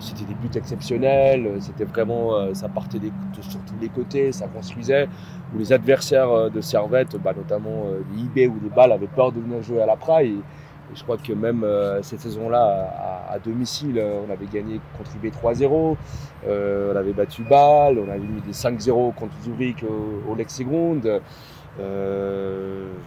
c'était 0.00 0.24
des 0.24 0.34
buts 0.34 0.50
exceptionnels, 0.54 1.46
euh, 1.46 1.60
c'était 1.60 1.84
vraiment, 1.84 2.34
euh, 2.34 2.54
ça 2.54 2.68
partait 2.68 2.98
des, 2.98 3.10
de- 3.10 3.42
sur 3.42 3.60
tous 3.60 3.74
les 3.80 3.88
côtés, 3.88 4.32
ça 4.32 4.46
construisait. 4.48 5.08
Où 5.54 5.58
les 5.58 5.72
adversaires 5.72 6.30
euh, 6.30 6.48
de 6.50 6.60
Servette, 6.60 7.16
bah, 7.16 7.32
notamment 7.36 7.84
les 8.14 8.22
IB 8.22 8.50
ou 8.50 8.58
les 8.62 8.70
balles, 8.70 8.92
avaient 8.92 9.06
peur 9.06 9.32
de 9.32 9.40
venir 9.40 9.62
jouer 9.62 9.82
à 9.82 9.86
la 9.86 9.96
Praille. 9.96 10.28
Et, 10.30 10.40
je 10.94 11.02
crois 11.04 11.16
que 11.16 11.32
même 11.32 11.64
cette 12.02 12.20
saison-là, 12.20 13.26
à, 13.30 13.38
domicile, 13.38 13.98
on 14.28 14.30
avait 14.30 14.44
gagné 14.44 14.78
contre 14.98 15.10
IB 15.16 15.32
3-0. 15.32 15.96
Euh, 16.46 16.92
on 16.92 16.96
avait 16.96 17.14
battu 17.14 17.42
Bâle, 17.44 17.98
on 17.98 18.10
avait 18.10 18.18
mis 18.18 18.42
des 18.42 18.52
5-0 18.52 19.14
contre 19.14 19.32
Zurich 19.42 19.82
au, 19.84 20.30
au 20.30 20.34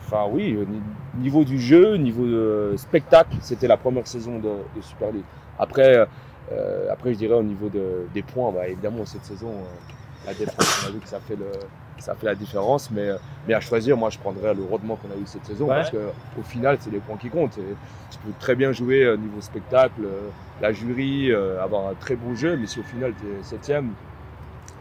Enfin 0.08 0.25
oui, 0.32 0.58
au 0.58 0.65
ni- 0.65 0.82
niveau 1.22 1.44
du 1.44 1.60
jeu, 1.60 1.96
niveau 1.98 2.25
de 2.25 2.74
spectacle, 2.77 3.36
c'était 3.42 3.68
la 3.68 3.77
première 3.77 4.08
saison 4.08 4.39
de, 4.39 4.50
de 4.75 4.82
Super 4.82 5.12
League. 5.12 5.24
Après, 5.60 6.08
euh, 6.52 6.92
après 6.92 7.14
je 7.14 7.18
dirais 7.18 7.36
au 7.36 7.44
niveau 7.44 7.70
de- 7.70 8.08
des 8.14 8.22
points, 8.22 8.52
bah, 8.52 8.68
évidemment 8.68 9.06
cette 9.06 9.25
saison, 9.25 9.50
euh, 9.50 10.28
la 10.28 10.34
défense, 10.34 10.82
on 10.84 10.88
a 10.88 10.92
vu 10.92 11.00
que 11.00 11.08
ça 11.08 11.20
fait, 11.20 11.36
le, 11.36 11.52
ça 12.00 12.16
fait 12.16 12.25
la 12.25 12.36
différence. 12.36 12.90
Mais, 12.92 13.10
euh, 13.10 13.18
mais 13.48 13.54
à 13.54 13.60
choisir, 13.62 13.96
moi 13.98 14.10
je 14.10 14.18
prendrais 14.18 14.54
le 14.54 14.64
rendement 14.64 14.96
qu'on 14.96 15.10
a 15.12 15.16
eu 15.22 15.25
cette 15.25 15.46
saison 15.46 15.68
Ouais. 15.68 15.75
parce 15.75 15.92
qu'au 15.92 16.42
final, 16.44 16.78
c'est 16.80 16.90
les 16.92 17.00
points 17.00 17.18
qui 17.18 17.30
comptent. 17.30 17.58
Et 17.58 17.75
tu 18.12 18.18
peux 18.20 18.32
très 18.40 18.56
bien 18.56 18.72
jouer 18.72 19.08
au 19.08 19.18
niveau 19.18 19.40
spectacle, 19.42 20.02
euh, 20.04 20.30
la 20.62 20.72
jury, 20.74 21.32
euh, 21.32 21.62
avoir 21.64 21.88
un 21.88 21.94
très 21.94 22.16
beau 22.16 22.34
jeu, 22.36 22.58
mais 22.58 22.66
si 22.68 22.80
au 22.80 22.84
final 22.84 23.14
tu 23.20 23.28
es 23.28 23.44
septième, 23.44 23.94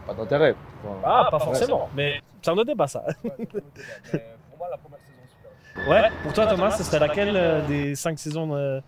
pas 0.07 0.13
d'intérêt. 0.13 0.55
Enfin, 0.83 0.95
Ah, 1.05 1.27
pas 1.31 1.39
forcément. 1.39 1.89
Mais 1.95 2.21
ça 2.41 2.51
ne 2.51 2.57
notait 2.57 2.75
pas 2.75 2.87
ça. 2.87 3.03
pour 3.31 4.57
moi, 4.57 4.67
la 4.71 4.77
première 4.77 4.99
saison 4.99 5.89
Ouais, 5.91 6.09
pour 6.23 6.33
toi, 6.33 6.47
Thomas, 6.47 6.71
ce 6.71 6.83
serait 6.83 6.99
laquelle 6.99 7.35
euh, 7.35 7.61
des 7.67 7.95
cinq 7.95 8.17
saisons 8.17 8.55
euh, 8.55 8.79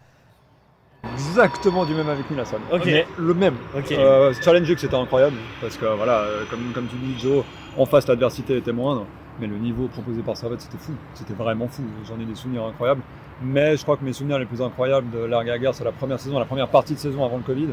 Exactement 1.38 1.86
du 1.86 1.94
même 1.94 2.10
avec 2.10 2.30
Milassan. 2.30 2.60
Ok. 2.72 2.86
Mais 2.86 3.06
le 3.18 3.34
même. 3.34 3.56
Ok. 3.76 3.92
Euh, 3.92 4.34
Challenge 4.42 4.68
League, 4.68 4.80
c'était 4.80 4.96
incroyable 4.96 5.38
parce 5.62 5.78
que 5.78 5.86
voilà, 5.86 6.22
euh, 6.22 6.44
comme, 6.50 6.72
comme 6.74 6.88
tu 6.88 6.96
dis, 6.96 7.20
Joe, 7.20 7.44
en 7.78 7.86
face 7.86 8.08
l'adversité 8.08 8.58
était 8.58 8.72
moindre, 8.72 9.06
mais 9.40 9.48
le 9.48 9.58
niveau 9.58 9.88
proposé 9.88 10.22
par 10.22 10.36
Servette 10.36 10.62
c'était 10.62 10.78
fou, 10.78 10.94
c'était 11.14 11.34
vraiment 11.34 11.68
fou. 11.68 11.84
J'en 12.08 12.20
ai 12.20 12.26
des 12.26 12.36
souvenirs 12.36 12.66
incroyables, 12.66 13.02
mais 13.42 13.78
je 13.78 13.84
crois 13.84 13.98
que 13.98 14.04
mes 14.04 14.14
souvenirs 14.14 14.40
les 14.40 14.46
plus 14.46 14.62
incroyables 14.62 15.10
de 15.12 15.24
l'ère 15.26 15.44
Gaguerre, 15.44 15.74
c'est 15.74 15.84
la 15.84 15.92
première 15.92 16.20
saison, 16.20 16.40
la 16.40 16.46
première 16.46 16.70
partie 16.70 16.94
de 16.94 17.00
saison 17.00 17.24
avant 17.24 17.38
le 17.38 17.44
Covid, 17.44 17.68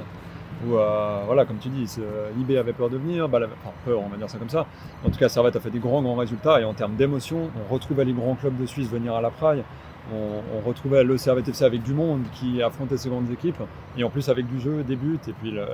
où 0.67 0.77
euh, 0.77 1.23
voilà, 1.27 1.45
comme 1.45 1.59
tu 1.59 1.69
dis, 1.69 1.91
euh, 2.01 2.31
IB 2.39 2.57
avait 2.59 2.73
peur 2.73 2.91
de 2.91 2.99
venir, 2.99 3.27
enfin 3.27 3.73
peur, 3.85 4.01
on 4.01 4.09
va 4.09 4.17
dire 4.17 4.29
ça 4.29 4.39
comme 4.39 4.51
ça. 4.51 4.67
En 5.07 5.11
tout 5.11 5.19
cas, 5.19 5.29
Servette 5.29 5.57
a 5.57 5.61
fait 5.61 5.71
des 5.71 5.79
grands 5.79 6.03
grands 6.03 6.17
résultats 6.17 6.61
et 6.61 6.65
en 6.65 6.75
termes 6.75 6.97
d'émotion, 6.97 7.51
on 7.59 7.73
retrouvait 7.73 8.05
les 8.05 8.13
grands 8.13 8.35
clubs 8.35 8.59
de 8.59 8.67
Suisse 8.67 8.89
venir 8.89 9.15
à 9.15 9.21
la 9.21 9.31
Praille. 9.31 9.65
On, 10.13 10.41
on 10.59 10.61
retrouvait 10.69 11.05
le 11.05 11.17
Servette 11.17 11.49
FC 11.49 11.65
avec 11.65 11.83
du 11.83 11.95
monde 11.95 12.23
qui 12.35 12.63
affrontait 12.63 12.97
ces 12.97 13.09
grandes 13.09 13.31
équipes, 13.31 13.63
et 13.97 14.05
en 14.05 14.11
plus 14.11 14.29
avec 14.29 14.47
du 14.47 14.61
jeu, 14.61 14.83
des 14.83 14.97
buts, 14.97 15.19
et 15.29 15.33
puis 15.33 15.51
le- 15.51 15.67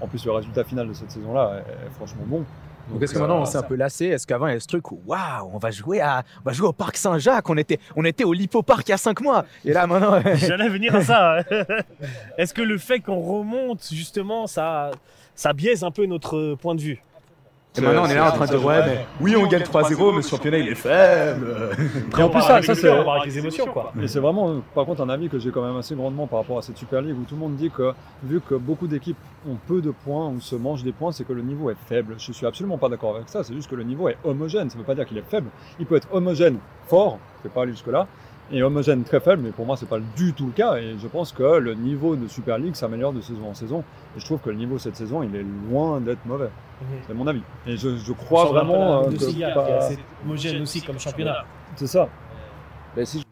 en 0.00 0.06
plus 0.06 0.24
le 0.24 0.32
résultat 0.32 0.64
final 0.64 0.88
de 0.88 0.92
cette 0.94 1.10
saison-là 1.10 1.62
est, 1.66 1.86
est 1.86 1.90
franchement 1.96 2.22
bon. 2.26 2.44
Donc 2.90 3.02
est-ce 3.02 3.12
que 3.12 3.18
euh, 3.18 3.20
maintenant 3.22 3.40
on 3.40 3.44
s'est 3.44 3.58
un 3.58 3.62
peu 3.62 3.74
lassé? 3.74 4.06
Est-ce 4.06 4.26
qu'avant 4.26 4.46
il 4.46 4.50
y 4.50 4.52
avait 4.52 4.60
ce 4.60 4.66
truc 4.66 4.90
où 4.92 4.98
waouh, 5.06 5.50
on 5.52 5.58
va 5.58 5.70
jouer 5.70 6.00
à, 6.00 6.22
on 6.40 6.48
va 6.48 6.52
jouer 6.54 6.68
au 6.68 6.72
parc 6.72 6.96
Saint-Jacques, 6.96 7.50
on 7.50 7.56
était, 7.58 7.78
on 7.96 8.04
était 8.06 8.24
au 8.24 8.32
Lipo 8.32 8.62
Park 8.62 8.88
il 8.88 8.92
y 8.92 8.94
a 8.94 8.96
5 8.96 9.20
mois, 9.20 9.44
et 9.64 9.72
là 9.74 9.86
maintenant. 9.86 10.18
J'allais 10.36 10.68
venir 10.70 10.94
à 10.94 11.02
ça. 11.02 11.38
Est-ce 12.38 12.54
que 12.54 12.62
le 12.62 12.78
fait 12.78 13.00
qu'on 13.00 13.20
remonte, 13.20 13.86
justement, 13.92 14.46
ça, 14.46 14.92
ça 15.34 15.52
biaise 15.52 15.84
un 15.84 15.90
peu 15.90 16.06
notre 16.06 16.54
point 16.54 16.74
de 16.74 16.80
vue? 16.80 17.02
Et 17.78 17.80
maintenant, 17.80 18.02
on 18.04 18.06
est 18.08 18.14
là 18.14 18.28
en 18.28 18.32
train 18.32 18.46
de 18.46 18.50
dire, 18.50 18.64
ouais, 18.64 18.80
mais 18.86 19.06
oui, 19.20 19.36
on 19.36 19.46
gagne 19.46 19.62
3-0, 19.62 20.10
mais 20.10 20.16
le 20.16 20.22
championnat, 20.22 20.58
il 20.58 20.68
est 20.68 20.74
faible. 20.74 21.54
Et 22.18 22.22
en 22.22 22.28
plus, 22.28 22.40
ça, 22.42 22.62
ça, 22.62 22.74
c'est- 22.74 22.90
on 22.90 23.22
les 23.24 23.38
émotions, 23.38 23.66
quoi. 23.66 23.92
Et 24.02 24.08
c'est 24.08 24.20
vraiment, 24.20 24.50
euh, 24.50 24.54
par 24.74 24.84
contre, 24.84 25.02
un 25.02 25.08
avis 25.08 25.28
que 25.28 25.38
j'ai 25.38 25.50
quand 25.50 25.62
même 25.62 25.76
assez 25.76 25.94
grandement 25.94 26.26
par 26.26 26.40
rapport 26.40 26.58
à 26.58 26.62
cette 26.62 26.76
Super 26.78 27.00
League 27.02 27.16
où 27.18 27.24
tout 27.24 27.34
le 27.34 27.40
monde 27.40 27.56
dit 27.56 27.70
que, 27.70 27.92
vu 28.22 28.40
que 28.40 28.54
beaucoup 28.54 28.86
d'équipes 28.86 29.16
ont 29.48 29.56
peu 29.66 29.80
de 29.80 29.90
points 29.90 30.26
ou 30.28 30.40
se 30.40 30.56
mangent 30.56 30.82
des 30.84 30.92
points, 30.92 31.12
c'est 31.12 31.24
que 31.24 31.32
le 31.32 31.42
niveau 31.42 31.70
est 31.70 31.76
faible. 31.88 32.14
Je 32.18 32.32
suis 32.32 32.46
absolument 32.46 32.78
pas 32.78 32.88
d'accord 32.88 33.16
avec 33.16 33.28
ça. 33.28 33.42
C'est 33.44 33.54
juste 33.54 33.70
que 33.70 33.76
le 33.76 33.84
niveau 33.84 34.08
est 34.08 34.16
homogène. 34.24 34.70
Ça 34.70 34.78
veut 34.78 34.84
pas 34.84 34.94
dire 34.94 35.06
qu'il 35.06 35.18
est 35.18 35.28
faible. 35.28 35.48
Il 35.78 35.86
peut 35.86 35.96
être 35.96 36.08
homogène 36.12 36.58
fort, 36.88 37.18
je 37.42 37.48
vais 37.48 37.54
pas 37.54 37.62
aller 37.62 37.72
jusque-là, 37.72 38.06
et 38.50 38.62
homogène 38.62 39.04
très 39.04 39.20
faible, 39.20 39.42
mais 39.44 39.50
pour 39.50 39.66
moi, 39.66 39.76
c'est 39.76 39.88
pas 39.88 39.98
du 40.16 40.32
tout 40.32 40.46
le 40.46 40.52
cas. 40.52 40.76
Et 40.76 40.96
je 40.98 41.06
pense 41.08 41.32
que 41.32 41.42
le 41.58 41.74
niveau 41.74 42.16
de 42.16 42.28
Super 42.28 42.58
League 42.58 42.74
s'améliore 42.74 43.12
de 43.12 43.20
saison 43.20 43.50
en 43.50 43.54
saison. 43.54 43.84
Et 44.16 44.20
je 44.20 44.24
trouve 44.24 44.40
que 44.40 44.50
le 44.50 44.56
niveau 44.56 44.78
cette 44.78 44.96
saison, 44.96 45.22
il 45.22 45.34
est 45.36 45.44
loin 45.70 46.00
d'être 46.00 46.24
mauvais. 46.24 46.50
C'est 47.06 47.14
mon 47.14 47.26
avis. 47.26 47.42
Et 47.66 47.76
je, 47.76 47.96
je 47.96 48.12
crois 48.12 48.46
vraiment 48.46 49.00
euh, 49.00 49.04
Bundesliga, 49.04 49.48
que 49.48 49.52
qui 49.52 49.60
est 49.60 49.64
pas- 49.64 49.76
assez 49.76 49.98
homogène 50.24 50.62
aussi 50.62 50.82
comme 50.82 50.98
championnat. 50.98 51.44
c'est 51.76 51.86
ça. 51.86 52.08
Mais 52.96 53.04
si 53.04 53.18
je 53.20 53.24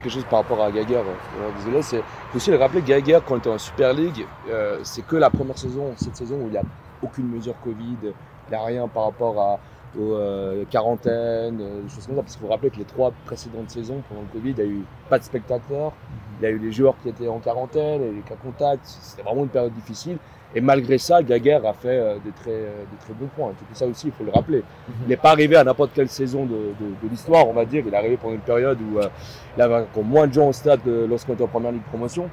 quelque 0.00 0.12
chose 0.14 0.24
par 0.28 0.40
rapport 0.40 0.60
à 0.62 0.70
Gaguerre, 0.70 1.04
euh, 1.04 1.50
désolé, 1.58 1.80
c'est 1.82 2.02
aussi 2.34 2.50
le 2.50 2.56
rappeler, 2.58 2.82
Gaguerre, 2.82 3.24
quand 3.24 3.36
il 3.36 3.38
était 3.38 3.50
en 3.50 3.58
Super 3.58 3.92
League, 3.94 4.26
euh, 4.50 4.78
c'est 4.82 5.06
que 5.06 5.16
la 5.16 5.30
première 5.30 5.56
saison, 5.58 5.92
cette 5.96 6.16
saison 6.16 6.36
où 6.36 6.46
il 6.46 6.50
n'y 6.50 6.56
a 6.56 6.62
aucune 7.02 7.28
mesure 7.28 7.54
Covid, 7.62 7.96
il 8.02 8.12
n'y 8.50 8.54
a 8.56 8.64
rien 8.64 8.88
par 8.88 9.04
rapport 9.04 9.40
à, 9.40 9.60
aux 9.98 10.14
euh, 10.14 10.64
quarantaines, 10.70 11.58
euh, 11.60 11.82
des 11.82 11.88
choses 11.88 12.06
comme 12.06 12.16
ça, 12.16 12.22
parce 12.22 12.36
qu'il 12.36 12.44
faut 12.46 12.50
rappeler 12.52 12.70
que 12.70 12.78
les 12.78 12.84
trois 12.84 13.12
précédentes 13.26 13.70
saisons, 13.70 14.02
pendant 14.08 14.22
le 14.22 14.28
Covid, 14.40 14.50
il 14.50 14.64
n'y 14.64 14.70
a 14.70 14.72
eu 14.80 14.82
pas 15.08 15.18
de 15.18 15.24
spectateurs, 15.24 15.92
il 16.40 16.44
y 16.44 16.46
a 16.46 16.50
eu 16.50 16.58
les 16.58 16.72
joueurs 16.72 16.94
qui 17.02 17.08
étaient 17.10 17.28
en 17.28 17.38
quarantaine, 17.38 18.02
et 18.02 18.10
les 18.10 18.20
cas 18.22 18.34
contacts, 18.42 18.86
c'était 18.86 19.22
vraiment 19.22 19.42
une 19.42 19.48
période 19.50 19.72
difficile. 19.74 20.16
Et 20.54 20.60
malgré 20.60 20.98
ça, 20.98 21.22
Gaguerre 21.22 21.64
a 21.64 21.72
fait 21.72 21.88
euh, 21.98 22.16
des, 22.22 22.30
très, 22.32 22.50
euh, 22.50 22.84
des 22.90 22.98
très 22.98 23.14
bons 23.14 23.28
points. 23.34 23.50
Et 23.52 23.54
tout 23.54 23.64
ça 23.72 23.86
aussi, 23.86 24.08
il 24.08 24.12
faut 24.12 24.24
le 24.24 24.32
rappeler. 24.32 24.62
Il 25.02 25.08
n'est 25.08 25.16
pas 25.16 25.30
arrivé 25.30 25.56
à 25.56 25.64
n'importe 25.64 25.92
quelle 25.94 26.10
saison 26.10 26.44
de, 26.44 26.50
de- 26.78 26.94
de 27.02 27.08
l'histoire, 27.10 27.48
on 27.48 27.54
va 27.54 27.64
dire. 27.64 27.82
Il 27.86 27.92
est 27.94 27.96
arrivé 27.96 28.18
pendant 28.18 28.34
une 28.34 28.40
période 28.40 28.78
où 28.82 28.98
euh, 28.98 29.08
il 29.56 29.62
avait 29.62 29.76
encore 29.76 30.04
moins 30.04 30.26
de 30.26 30.34
gens 30.34 30.48
au 30.48 30.52
stade 30.52 30.80
lorsqu'on 30.86 31.32
était 31.32 31.42
en 31.44 31.48
première 31.48 31.72
ligue 31.72 31.82
promotion. 31.84 32.28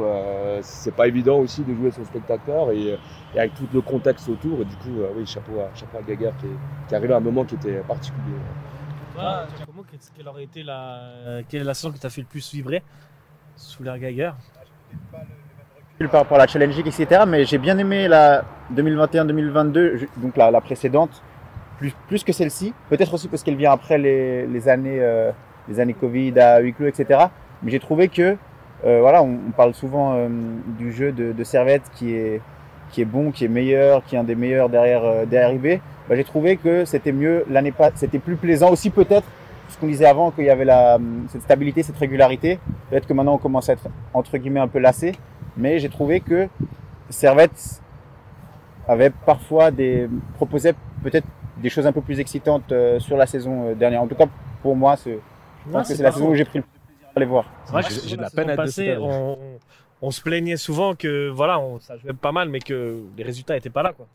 Euh, 0.00 0.58
c'est 0.62 0.94
pas 0.94 1.08
évident 1.08 1.38
aussi 1.38 1.62
de 1.62 1.74
jouer 1.74 1.90
son 1.90 2.04
spectateur 2.04 2.70
et, 2.70 2.98
et 3.34 3.38
avec 3.38 3.54
tout 3.54 3.66
le 3.72 3.80
contexte 3.80 4.28
autour. 4.28 4.60
Et 4.60 4.64
du 4.64 4.76
coup, 4.76 5.00
euh, 5.00 5.08
oui, 5.16 5.26
chapeau 5.26 5.58
à, 5.60 5.74
chapeau 5.74 5.98
à 5.98 6.02
Gaguerre 6.02 6.36
qui 6.38 6.46
est, 6.46 6.56
qui 6.88 6.94
est 6.94 6.96
arrivé 6.96 7.14
à 7.14 7.16
un 7.16 7.20
moment 7.20 7.44
qui 7.44 7.54
était 7.54 7.80
particulier. 7.88 8.36
Toi, 9.14 9.46
comment, 9.66 9.82
quelle 10.16 10.28
aurait 10.28 10.44
été 10.44 10.62
la, 10.62 11.40
quelle 11.48 11.62
est 11.62 11.64
la 11.64 11.74
saison 11.74 11.92
que 11.92 11.98
tu 11.98 12.06
as 12.06 12.10
fait 12.10 12.20
le 12.20 12.26
plus 12.26 12.52
vibrer 12.52 12.82
sous 13.56 13.82
l'air 13.82 13.98
Geiger? 13.98 14.32
Par 16.10 16.22
rapport 16.22 16.36
à 16.36 16.40
la 16.40 16.46
Challenge 16.46 16.74
League, 16.74 16.86
etc. 16.86 17.24
Mais 17.28 17.44
j'ai 17.44 17.58
bien 17.58 17.76
aimé 17.76 18.08
la 18.08 18.42
2021-2022, 18.74 19.96
ju- 19.96 20.08
donc 20.16 20.34
la, 20.36 20.50
la 20.50 20.60
précédente, 20.62 21.22
plus, 21.78 21.92
plus 22.08 22.24
que 22.24 22.32
celle-ci. 22.32 22.72
Peut-être 22.88 23.12
aussi 23.12 23.28
parce 23.28 23.42
qu'elle 23.42 23.56
vient 23.56 23.72
après 23.72 23.98
les, 23.98 24.46
les 24.46 24.68
années, 24.68 24.98
euh, 25.00 25.30
les 25.68 25.78
années 25.78 25.92
Covid 25.92 26.38
à 26.40 26.58
huis 26.60 26.72
clos, 26.72 26.86
etc. 26.86 27.26
Mais 27.62 27.70
j'ai 27.70 27.80
trouvé 27.80 28.08
que, 28.08 28.22
euh, 28.22 28.36
voilà, 28.84 29.22
on, 29.22 29.38
on 29.48 29.50
parle 29.50 29.74
souvent 29.74 30.14
euh, 30.14 30.28
du 30.78 30.92
jeu 30.92 31.12
de, 31.12 31.32
de 31.32 31.44
Servette 31.44 31.82
qui 31.94 32.14
est, 32.14 32.40
qui 32.90 33.02
est 33.02 33.06
bon, 33.06 33.30
qui 33.30 33.44
est 33.44 33.48
meilleur, 33.48 34.02
qui 34.04 34.16
est 34.16 34.18
un 34.18 34.24
des 34.24 34.34
meilleurs 34.34 34.68
derrière, 34.68 35.04
euh, 35.04 35.26
derrière 35.26 35.52
IB. 35.52 35.80
Bah, 36.08 36.16
j'ai 36.16 36.24
trouvé 36.24 36.56
que 36.56 36.84
c'était 36.84 37.12
mieux 37.12 37.44
l'année 37.50 37.72
pas, 37.72 37.90
c'était 37.94 38.18
plus 38.18 38.36
plaisant 38.36 38.70
aussi 38.70 38.90
peut-être 38.90 39.26
ce 39.68 39.78
qu'on 39.78 39.86
disait 39.86 40.06
avant 40.06 40.30
qu'il 40.32 40.44
y 40.44 40.50
avait 40.50 40.64
la, 40.64 40.98
cette 41.28 41.42
stabilité, 41.42 41.82
cette 41.82 41.96
régularité. 41.98 42.58
Peut-être 42.88 43.06
que 43.06 43.12
maintenant 43.12 43.34
on 43.34 43.38
commence 43.38 43.68
à 43.68 43.74
être 43.74 43.86
entre 44.14 44.36
guillemets 44.38 44.60
un 44.60 44.68
peu 44.68 44.78
lassé 44.80 45.12
mais 45.56 45.78
j'ai 45.78 45.88
trouvé 45.88 46.20
que 46.20 46.48
Servette 47.10 47.82
avait 48.88 49.10
parfois 49.10 49.70
des 49.70 50.08
proposait 50.34 50.74
peut-être 51.02 51.26
des 51.58 51.68
choses 51.68 51.86
un 51.86 51.92
peu 51.92 52.00
plus 52.00 52.18
excitantes 52.20 52.72
euh, 52.72 52.98
sur 52.98 53.16
la 53.16 53.26
saison 53.26 53.68
euh, 53.68 53.74
dernière. 53.74 54.00
En 54.02 54.06
tout 54.06 54.14
cas, 54.14 54.26
pour 54.62 54.74
moi, 54.76 54.96
c'est- 54.96 55.18
je 55.66 55.72
pense 55.72 55.88
que 55.88 55.94
c'est 55.94 56.02
la 56.02 56.10
saison 56.12 56.30
où 56.30 56.34
j'ai 56.34 56.44
pris 56.46 56.58
le 56.60 56.64
les 57.18 57.26
voir. 57.26 57.44
C'est 57.64 57.72
vrai 57.72 57.82
que 57.82 57.88
J'ai- 57.90 58.16
de 58.16 58.22
la 58.22 58.30
peine 58.30 58.50
à 58.50 58.56
décidé. 58.56 58.96
on, 59.00 59.36
on 60.02 60.10
se 60.10 60.20
plaignait 60.22 60.56
souvent 60.56 60.94
que 60.94 61.28
voilà, 61.28 61.58
on, 61.58 61.78
ça 61.80 61.96
jouait 61.98 62.12
pas 62.12 62.32
mal, 62.32 62.48
mais 62.48 62.60
que 62.60 63.02
les 63.16 63.24
résultats 63.24 63.56
étaient 63.56 63.68
pas 63.70 63.82
là. 63.82 63.92
Quoi. 63.92 64.06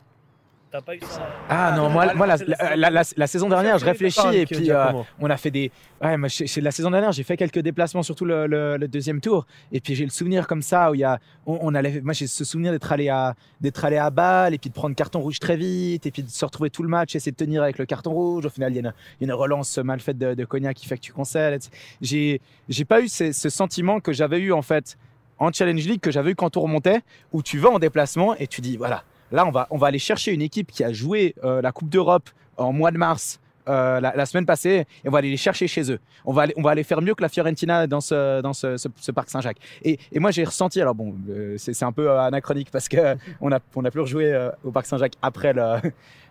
T'as 0.75 0.82
pas 0.82 0.96
eu 0.96 1.00
ça 1.00 1.25
Ah 1.48 1.74
non, 1.77 1.89
moi, 1.89 2.13
moi 2.15 2.27
la, 2.27 2.36
la- 2.36 2.75
la- 2.75 2.89
la- 2.89 3.01
la 3.15 3.27
saison 3.27 3.48
dernière, 3.48 3.77
je 3.77 3.86
réfléchis 3.86 4.20
et 4.41 4.46
puis 4.46 4.72
euh, 4.72 4.91
on 5.22 5.29
a 5.29 5.38
fait 5.38 5.51
des. 5.51 5.72
Ouais, 6.03 6.17
moi, 6.17 6.27
chez, 6.27 6.48
chez 6.48 6.60
la 6.60 6.72
saison 6.72 6.91
dernière, 6.91 7.13
j'ai 7.13 7.24
fait 7.24 7.38
quelques 7.38 7.60
déplacements, 7.60 8.03
surtout 8.03 8.25
le, 8.25 8.46
le- 8.46 8.75
le 8.75 8.88
deuxième 8.89 9.22
tour. 9.22 9.46
Et 9.72 9.79
puis 9.79 9.96
j'ai 9.96 10.03
le 10.03 10.10
souvenir 10.10 10.48
comme 10.48 10.62
ça 10.62 10.91
où 10.91 10.96
il 10.96 11.00
y 11.00 11.03
a. 11.05 11.17
On, 11.46 11.58
on 11.62 11.74
allait, 11.75 12.01
moi, 12.01 12.12
j'ai 12.12 12.27
ce 12.27 12.44
souvenir 12.44 12.74
d'être 12.74 12.91
allé, 12.91 13.08
à, 13.08 13.36
d'être 13.62 13.86
allé 13.86 13.96
à 13.96 14.10
Bâle 14.10 14.53
et 14.53 14.58
puis 14.58 14.70
de 14.70 14.75
prendre 14.75 14.96
carton 14.98 15.22
rouge 15.22 15.39
très 15.39 15.55
vite 15.55 16.05
et 16.05 16.12
puis 16.12 16.24
de 16.24 16.29
se 16.29 16.44
retrouver 16.44 16.70
tout 16.70 16.84
le 16.84 16.89
match, 16.89 17.15
essayer 17.15 17.32
de 17.32 17.38
tenir 17.38 17.63
avec 17.63 17.77
le 17.77 17.86
carton 17.86 18.12
rouge. 18.12 18.46
Au 18.46 18.50
final, 18.50 18.74
il 18.74 18.75
y 18.75 18.79
a 18.79 18.82
une, 18.82 18.94
une 19.22 19.32
relance 19.32 19.77
mal 19.77 20.01
faite 20.01 20.17
de, 20.17 20.34
de 20.34 20.44
Cognac 20.44 20.75
qui 20.75 20.88
fait 20.88 20.98
que 20.98 21.03
tu 21.03 21.13
concèdes. 21.13 21.63
J'ai, 22.01 22.41
j'ai 22.67 22.84
pas 22.84 23.00
eu 23.00 23.08
ce, 23.08 23.32
ce 23.32 23.48
sentiment 23.50 24.01
que 24.01 24.12
j'avais 24.12 24.39
eu 24.39 24.51
en 24.51 24.62
fait 24.62 24.98
en 25.38 25.53
Challenge 25.53 25.86
League, 25.88 26.01
que 26.01 26.12
j'avais 26.12 26.32
eu 26.32 26.36
quand 26.36 26.58
on 26.58 26.62
remontait, 26.62 27.00
où 27.32 27.41
tu 27.41 27.60
vas 27.60 27.70
en 27.70 27.79
déplacement 27.79 28.36
et 28.36 28.48
tu 28.48 28.60
dis 28.60 28.75
voilà. 28.75 29.03
Là, 29.36 29.46
on 29.70 29.77
va, 29.77 29.88
aller 29.88 30.00
chercher 30.00 30.32
une 30.32 30.42
équipe 30.42 30.72
qui 30.72 30.82
a 30.84 30.94
joué 30.94 31.36
euh, 31.44 31.62
la 31.62 31.74
Coupe 31.74 31.89
d'Europe 31.89 32.30
en 32.56 32.72
mois 32.72 32.92
de 32.92 32.98
mars 32.98 33.42
euh, 33.68 34.00
la, 34.00 34.25
semaine 34.25 34.46
passée 34.46 34.86
et 35.04 35.10
on 35.10 35.12
va 35.12 35.18
aller 35.18 35.30
les 35.30 35.36
chercher 35.38 35.68
chez 35.68 35.92
eux. 35.92 36.00
On 36.24 36.32
va 36.32 36.44
aller, 36.44 36.84
faire 36.84 37.01
mieux 37.01 37.15
que 37.15 37.22
la 37.22 37.27
Fiorentina 37.27 37.86
dans 37.86 38.00
ce, 38.00 39.12
parc 39.12 39.30
Saint-Jacques. 39.30 39.58
Et, 39.84 40.00
et 40.13 40.20
moi, 40.20 40.32
j'ai 40.32 40.46
ressenti, 40.46 40.80
alors 40.80 40.96
bon, 40.96 41.15
euh, 41.30 41.56
c'est 41.58 41.84
un 41.84 41.92
peu 41.92 42.10
anachronique 42.12 42.72
parce 42.72 42.88
qu'on 42.88 43.18
n'a 43.50 43.60
on 43.75 43.84
a 43.84 43.92
plus 43.92 44.01
rejoué 44.01 44.50
au 44.63 44.72
parc 44.72 44.86
Saint-Jacques 44.86 45.15
après, 45.22 45.51
le, 45.51 45.80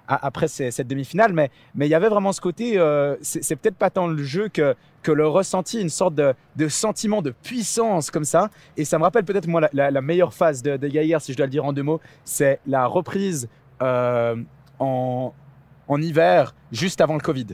après 0.07 0.49
cette 0.49 0.87
demi-finale, 0.87 1.33
mais 1.33 1.51
mais 1.75 1.87
il 1.87 1.91
y 1.91 1.95
avait 1.95 2.09
vraiment 2.09 2.33
ce 2.33 2.41
côté, 2.41 2.79
euh, 2.79 3.17
c'est 3.23 3.57
peut-être 3.57 3.77
pas 3.77 3.91
tant 3.91 4.07
le 4.07 4.23
jeu 4.23 4.49
que, 4.49 4.75
que 5.03 5.13
le 5.13 5.27
ressenti, 5.27 5.81
une 5.81 5.89
sorte 5.89 6.15
de, 6.15 6.35
sentiment 6.69 7.23
de 7.23 7.31
puissance 7.31 8.11
comme 8.11 8.25
ça. 8.25 8.51
Et 8.77 8.85
ça 8.85 8.99
me 8.99 9.05
rappelle 9.05 9.25
peut-être, 9.25 9.47
moi, 9.47 9.69
la, 9.73 10.01
meilleure 10.01 10.35
phase 10.35 10.63
de, 10.63 10.77
de 10.77 10.89
Gaillard, 10.89 11.21
si 11.21 11.33
je 11.33 11.37
dois 11.37 11.47
le 11.47 11.51
dire 11.51 11.65
en 11.65 11.73
deux 11.73 11.83
mots, 11.83 12.01
c'est 12.25 12.61
la 12.67 12.87
reprise 12.87 13.49
euh, 13.83 14.37
en, 14.79 15.33
en 15.89 16.03
hiver, 16.03 16.55
juste 16.73 17.01
avant 17.01 17.15
le 17.15 17.21
Covid. 17.21 17.47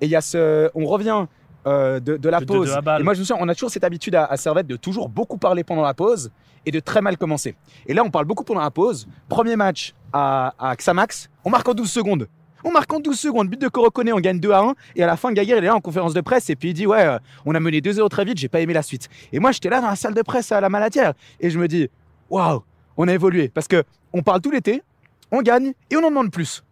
Et 0.00 0.06
il 0.06 0.10
y 0.10 0.16
a 0.16 0.20
ce. 0.20 0.70
On 0.74 0.86
revient 0.86 1.26
euh, 1.66 2.00
de, 2.00 2.16
de 2.16 2.28
la 2.28 2.40
De- 2.40 2.44
pause. 2.44 2.72
de 2.74 3.00
et 3.00 3.02
moi, 3.02 3.14
je 3.14 3.20
me 3.20 3.24
souviens, 3.24 3.42
on 3.44 3.48
a 3.48 3.54
toujours 3.54 3.70
cette 3.70 3.84
habitude 3.84 4.14
à, 4.14 4.24
à 4.26 4.36
Servette 4.36 4.66
de 4.66 4.76
toujours 4.76 5.08
beaucoup 5.08 5.38
parler 5.38 5.64
pendant 5.64 5.82
la 5.82 5.94
pause 5.94 6.30
et 6.64 6.70
de 6.70 6.80
très 6.80 7.00
mal 7.00 7.16
commencer. 7.16 7.54
Et 7.86 7.94
là, 7.94 8.02
on 8.04 8.10
parle 8.10 8.24
beaucoup 8.24 8.44
pendant 8.44 8.60
la 8.62 8.70
pause. 8.70 9.06
Premier 9.28 9.56
match 9.56 9.94
à, 10.12 10.54
à 10.58 10.74
Xamax, 10.76 11.28
on 11.44 11.50
marque 11.50 11.68
en 11.68 11.74
12 11.74 11.90
secondes. 11.90 12.28
On 12.64 12.72
marque 12.72 12.92
en 12.92 12.98
12 12.98 13.16
secondes, 13.18 13.48
but 13.48 13.60
de 13.60 13.68
Corocone, 13.68 14.10
on 14.12 14.18
gagne 14.18 14.40
2 14.40 14.50
à 14.50 14.60
1. 14.60 14.74
Et 14.96 15.02
à 15.04 15.06
la 15.06 15.16
fin, 15.16 15.32
Gaguerre, 15.32 15.58
il 15.58 15.64
est 15.64 15.66
là 15.68 15.76
en 15.76 15.80
conférence 15.80 16.14
de 16.14 16.20
presse 16.20 16.50
et 16.50 16.56
puis 16.56 16.70
il 16.70 16.74
dit 16.74 16.86
Ouais, 16.86 17.04
euh, 17.06 17.18
on 17.44 17.54
a 17.54 17.60
mené 17.60 17.80
2-0 17.80 18.08
très 18.08 18.24
vite, 18.24 18.38
j'ai 18.38 18.48
pas 18.48 18.60
aimé 18.60 18.72
la 18.72 18.82
suite. 18.82 19.08
Et 19.32 19.38
moi, 19.38 19.52
j'étais 19.52 19.68
là 19.68 19.80
dans 19.80 19.86
la 19.88 19.94
salle 19.96 20.14
de 20.14 20.22
presse 20.22 20.50
à 20.50 20.60
la 20.60 20.68
Malatière 20.68 21.12
et 21.38 21.50
je 21.50 21.58
me 21.60 21.68
dis 21.68 21.88
Waouh, 22.30 22.62
on 22.96 23.06
a 23.06 23.12
évolué. 23.12 23.48
Parce 23.48 23.68
que 23.68 23.84
on 24.12 24.22
parle 24.22 24.40
tout 24.40 24.50
l'été, 24.50 24.82
on 25.30 25.42
gagne 25.42 25.74
et 25.90 25.96
on 25.96 26.00
en 26.04 26.08
demande 26.08 26.32
plus. 26.32 26.64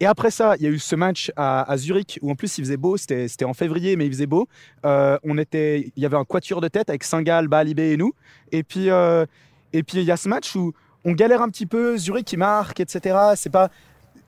Et 0.00 0.06
après 0.06 0.30
ça, 0.30 0.56
il 0.56 0.62
y 0.62 0.66
a 0.66 0.70
eu 0.70 0.78
ce 0.78 0.96
match 0.96 1.30
à, 1.36 1.76
Zurich 1.76 2.18
où 2.22 2.30
en 2.30 2.34
plus 2.34 2.56
il 2.56 2.64
faisait 2.64 2.78
beau, 2.78 2.96
c'était 2.96 3.44
en 3.44 3.52
février, 3.52 3.96
mais 3.96 4.06
il 4.06 4.12
faisait 4.12 4.26
beau. 4.26 4.48
Euh, 4.86 5.18
on 5.24 5.36
était, 5.36 5.92
il 5.94 6.02
y 6.02 6.06
avait 6.06 6.16
un 6.16 6.24
quatuor 6.24 6.62
de 6.62 6.68
tête 6.68 6.88
avec 6.88 7.04
Singal, 7.04 7.48
Balibé 7.48 7.92
et 7.92 7.96
nous. 7.98 8.14
Et 8.50 8.62
puis, 8.62 8.88
euh, 8.88 9.26
et 9.74 9.82
puis 9.82 9.98
il 9.98 10.04
y 10.04 10.10
a 10.10 10.16
ce 10.16 10.28
match 10.28 10.56
où 10.56 10.72
on 11.04 11.12
galère 11.12 11.42
un 11.42 11.50
petit 11.50 11.66
peu, 11.66 11.98
Zurich 11.98 12.24
qui 12.24 12.38
marque, 12.38 12.80
etc. 12.80 13.14
C'est 13.36 13.50
pas, 13.50 13.70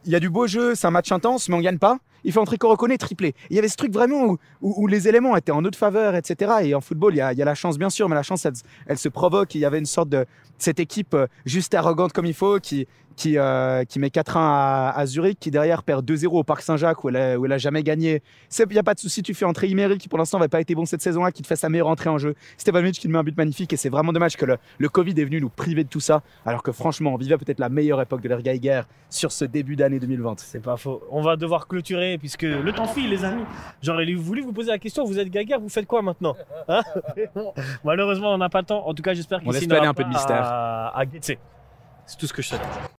il 0.04 0.12
y 0.12 0.14
a 0.14 0.20
du 0.20 0.28
beau 0.28 0.46
jeu, 0.46 0.74
c'est 0.74 0.86
un 0.86 0.90
match 0.90 1.10
intense, 1.10 1.48
mais 1.48 1.54
on 1.54 1.60
gagne 1.60 1.78
pas. 1.78 1.98
Il 2.24 2.32
fait 2.32 2.38
entrer 2.38 2.56
Corocone 2.56 2.96
triplé. 2.98 3.34
Il 3.50 3.56
y 3.56 3.58
avait 3.58 3.68
ce 3.68 3.76
truc 3.76 3.92
vraiment 3.92 4.24
où, 4.26 4.38
où- 4.60 4.86
les 4.86 5.08
éléments 5.08 5.36
étaient 5.36 5.50
en 5.50 5.62
notre 5.62 5.78
faveur, 5.78 6.14
etc. 6.14 6.52
Et 6.62 6.74
en 6.74 6.80
football, 6.80 7.14
il 7.14 7.16
y 7.16 7.20
a, 7.20 7.32
il 7.32 7.38
y 7.38 7.42
a 7.42 7.44
la 7.44 7.56
chance, 7.56 7.78
bien 7.78 7.90
sûr, 7.90 8.08
mais 8.08 8.14
la 8.14 8.22
chance, 8.22 8.46
elle, 8.46 8.52
elle 8.86 8.98
se 8.98 9.08
provoque. 9.08 9.54
Il 9.56 9.60
y 9.60 9.64
avait 9.64 9.80
une 9.80 9.86
sorte 9.86 10.08
de 10.08 10.24
cette 10.56 10.78
équipe 10.78 11.14
euh, 11.14 11.26
juste 11.44 11.74
arrogante 11.74 12.12
comme 12.12 12.26
il 12.26 12.34
faut, 12.34 12.60
qui, 12.60 12.86
qui, 13.16 13.38
euh, 13.38 13.84
qui 13.84 13.98
met 13.98 14.08
4-1 14.08 14.32
à, 14.36 14.92
à 14.96 15.06
Zurich, 15.06 15.38
qui 15.38 15.50
derrière 15.50 15.82
perd 15.82 16.04
2-0 16.08 16.26
au 16.28 16.44
Parc 16.44 16.62
Saint-Jacques 16.62 17.02
où 17.04 17.08
elle 17.08 17.16
a, 17.16 17.38
où 17.38 17.44
elle 17.46 17.52
a 17.52 17.58
jamais 17.58 17.82
gagné. 17.82 18.22
Il 18.58 18.66
n'y 18.72 18.78
a 18.78 18.82
pas 18.82 18.94
de 18.94 18.98
souci, 19.00 19.22
tu 19.22 19.34
fais 19.34 19.44
entrer 19.44 19.68
Imery 19.68 19.98
qui 19.98 20.08
pour 20.08 20.18
l'instant 20.18 20.38
n'avait 20.38 20.48
pas 20.48 20.60
été 20.60 20.74
bon 20.74 20.84
cette 20.84 21.02
saison-là, 21.02 21.32
qui 21.32 21.42
te 21.42 21.46
fait 21.46 21.56
sa 21.56 21.68
meilleure 21.68 21.88
entrée 21.88 22.10
en 22.10 22.18
jeu. 22.18 22.34
Stevanovic 22.56 22.94
qui 22.94 23.06
te 23.06 23.12
met 23.12 23.18
un 23.18 23.22
but 23.24 23.36
magnifique 23.36 23.72
et 23.72 23.76
c'est 23.76 23.88
vraiment 23.88 24.12
dommage 24.12 24.36
que 24.36 24.44
le, 24.44 24.56
le 24.78 24.88
Covid 24.88 25.14
est 25.20 25.24
venu 25.24 25.40
nous 25.40 25.48
priver 25.50 25.84
de 25.84 25.88
tout 25.88 26.00
ça, 26.00 26.22
alors 26.46 26.62
que 26.62 26.72
franchement, 26.72 27.12
on 27.14 27.16
vivait 27.16 27.36
peut-être 27.38 27.58
la 27.60 27.68
meilleure 27.68 28.00
époque 28.00 28.22
de 28.22 28.28
l'ère 28.28 28.42
Geiger 28.42 28.82
sur 29.10 29.32
ce 29.32 29.44
début 29.44 29.76
d'année 29.76 29.98
2020. 30.00 30.40
C'est 30.40 30.62
pas 30.62 30.76
faux. 30.76 31.02
On 31.10 31.22
va 31.22 31.36
devoir 31.36 31.68
clôturer 31.68 32.18
puisque 32.18 32.42
le 32.42 32.72
temps 32.72 32.86
file, 32.86 33.10
les 33.10 33.24
amis. 33.24 33.44
J'aurais 33.82 34.10
voulu 34.14 34.42
vous 34.42 34.52
poser 34.52 34.70
la 34.70 34.78
question 34.78 35.04
vous 35.04 35.18
êtes 35.18 35.28
Gaguerre, 35.28 35.60
vous 35.60 35.68
faites 35.68 35.86
quoi 35.86 36.02
maintenant 36.02 36.34
Hein? 36.68 36.82
Malheureusement, 37.84 38.32
on 38.34 38.38
n'a 38.38 38.48
pas 38.48 38.60
le 38.60 38.66
temps. 38.66 38.86
En 38.86 38.94
tout 38.94 39.02
cas, 39.02 39.14
j'espère 39.14 39.40
qu'il 39.40 39.48
On 39.48 39.52
laisse 39.52 39.66
planer 39.66 39.86
un 39.86 39.94
peu 39.94 40.04
de 40.04 40.08
mystère. 40.08 40.42
à, 40.42 41.00
à. 41.00 41.04
C'est 41.20 41.38
tout 42.18 42.26
ce 42.26 42.32
que 42.32 42.42
je 42.42 42.48
souhaite. 42.48 42.60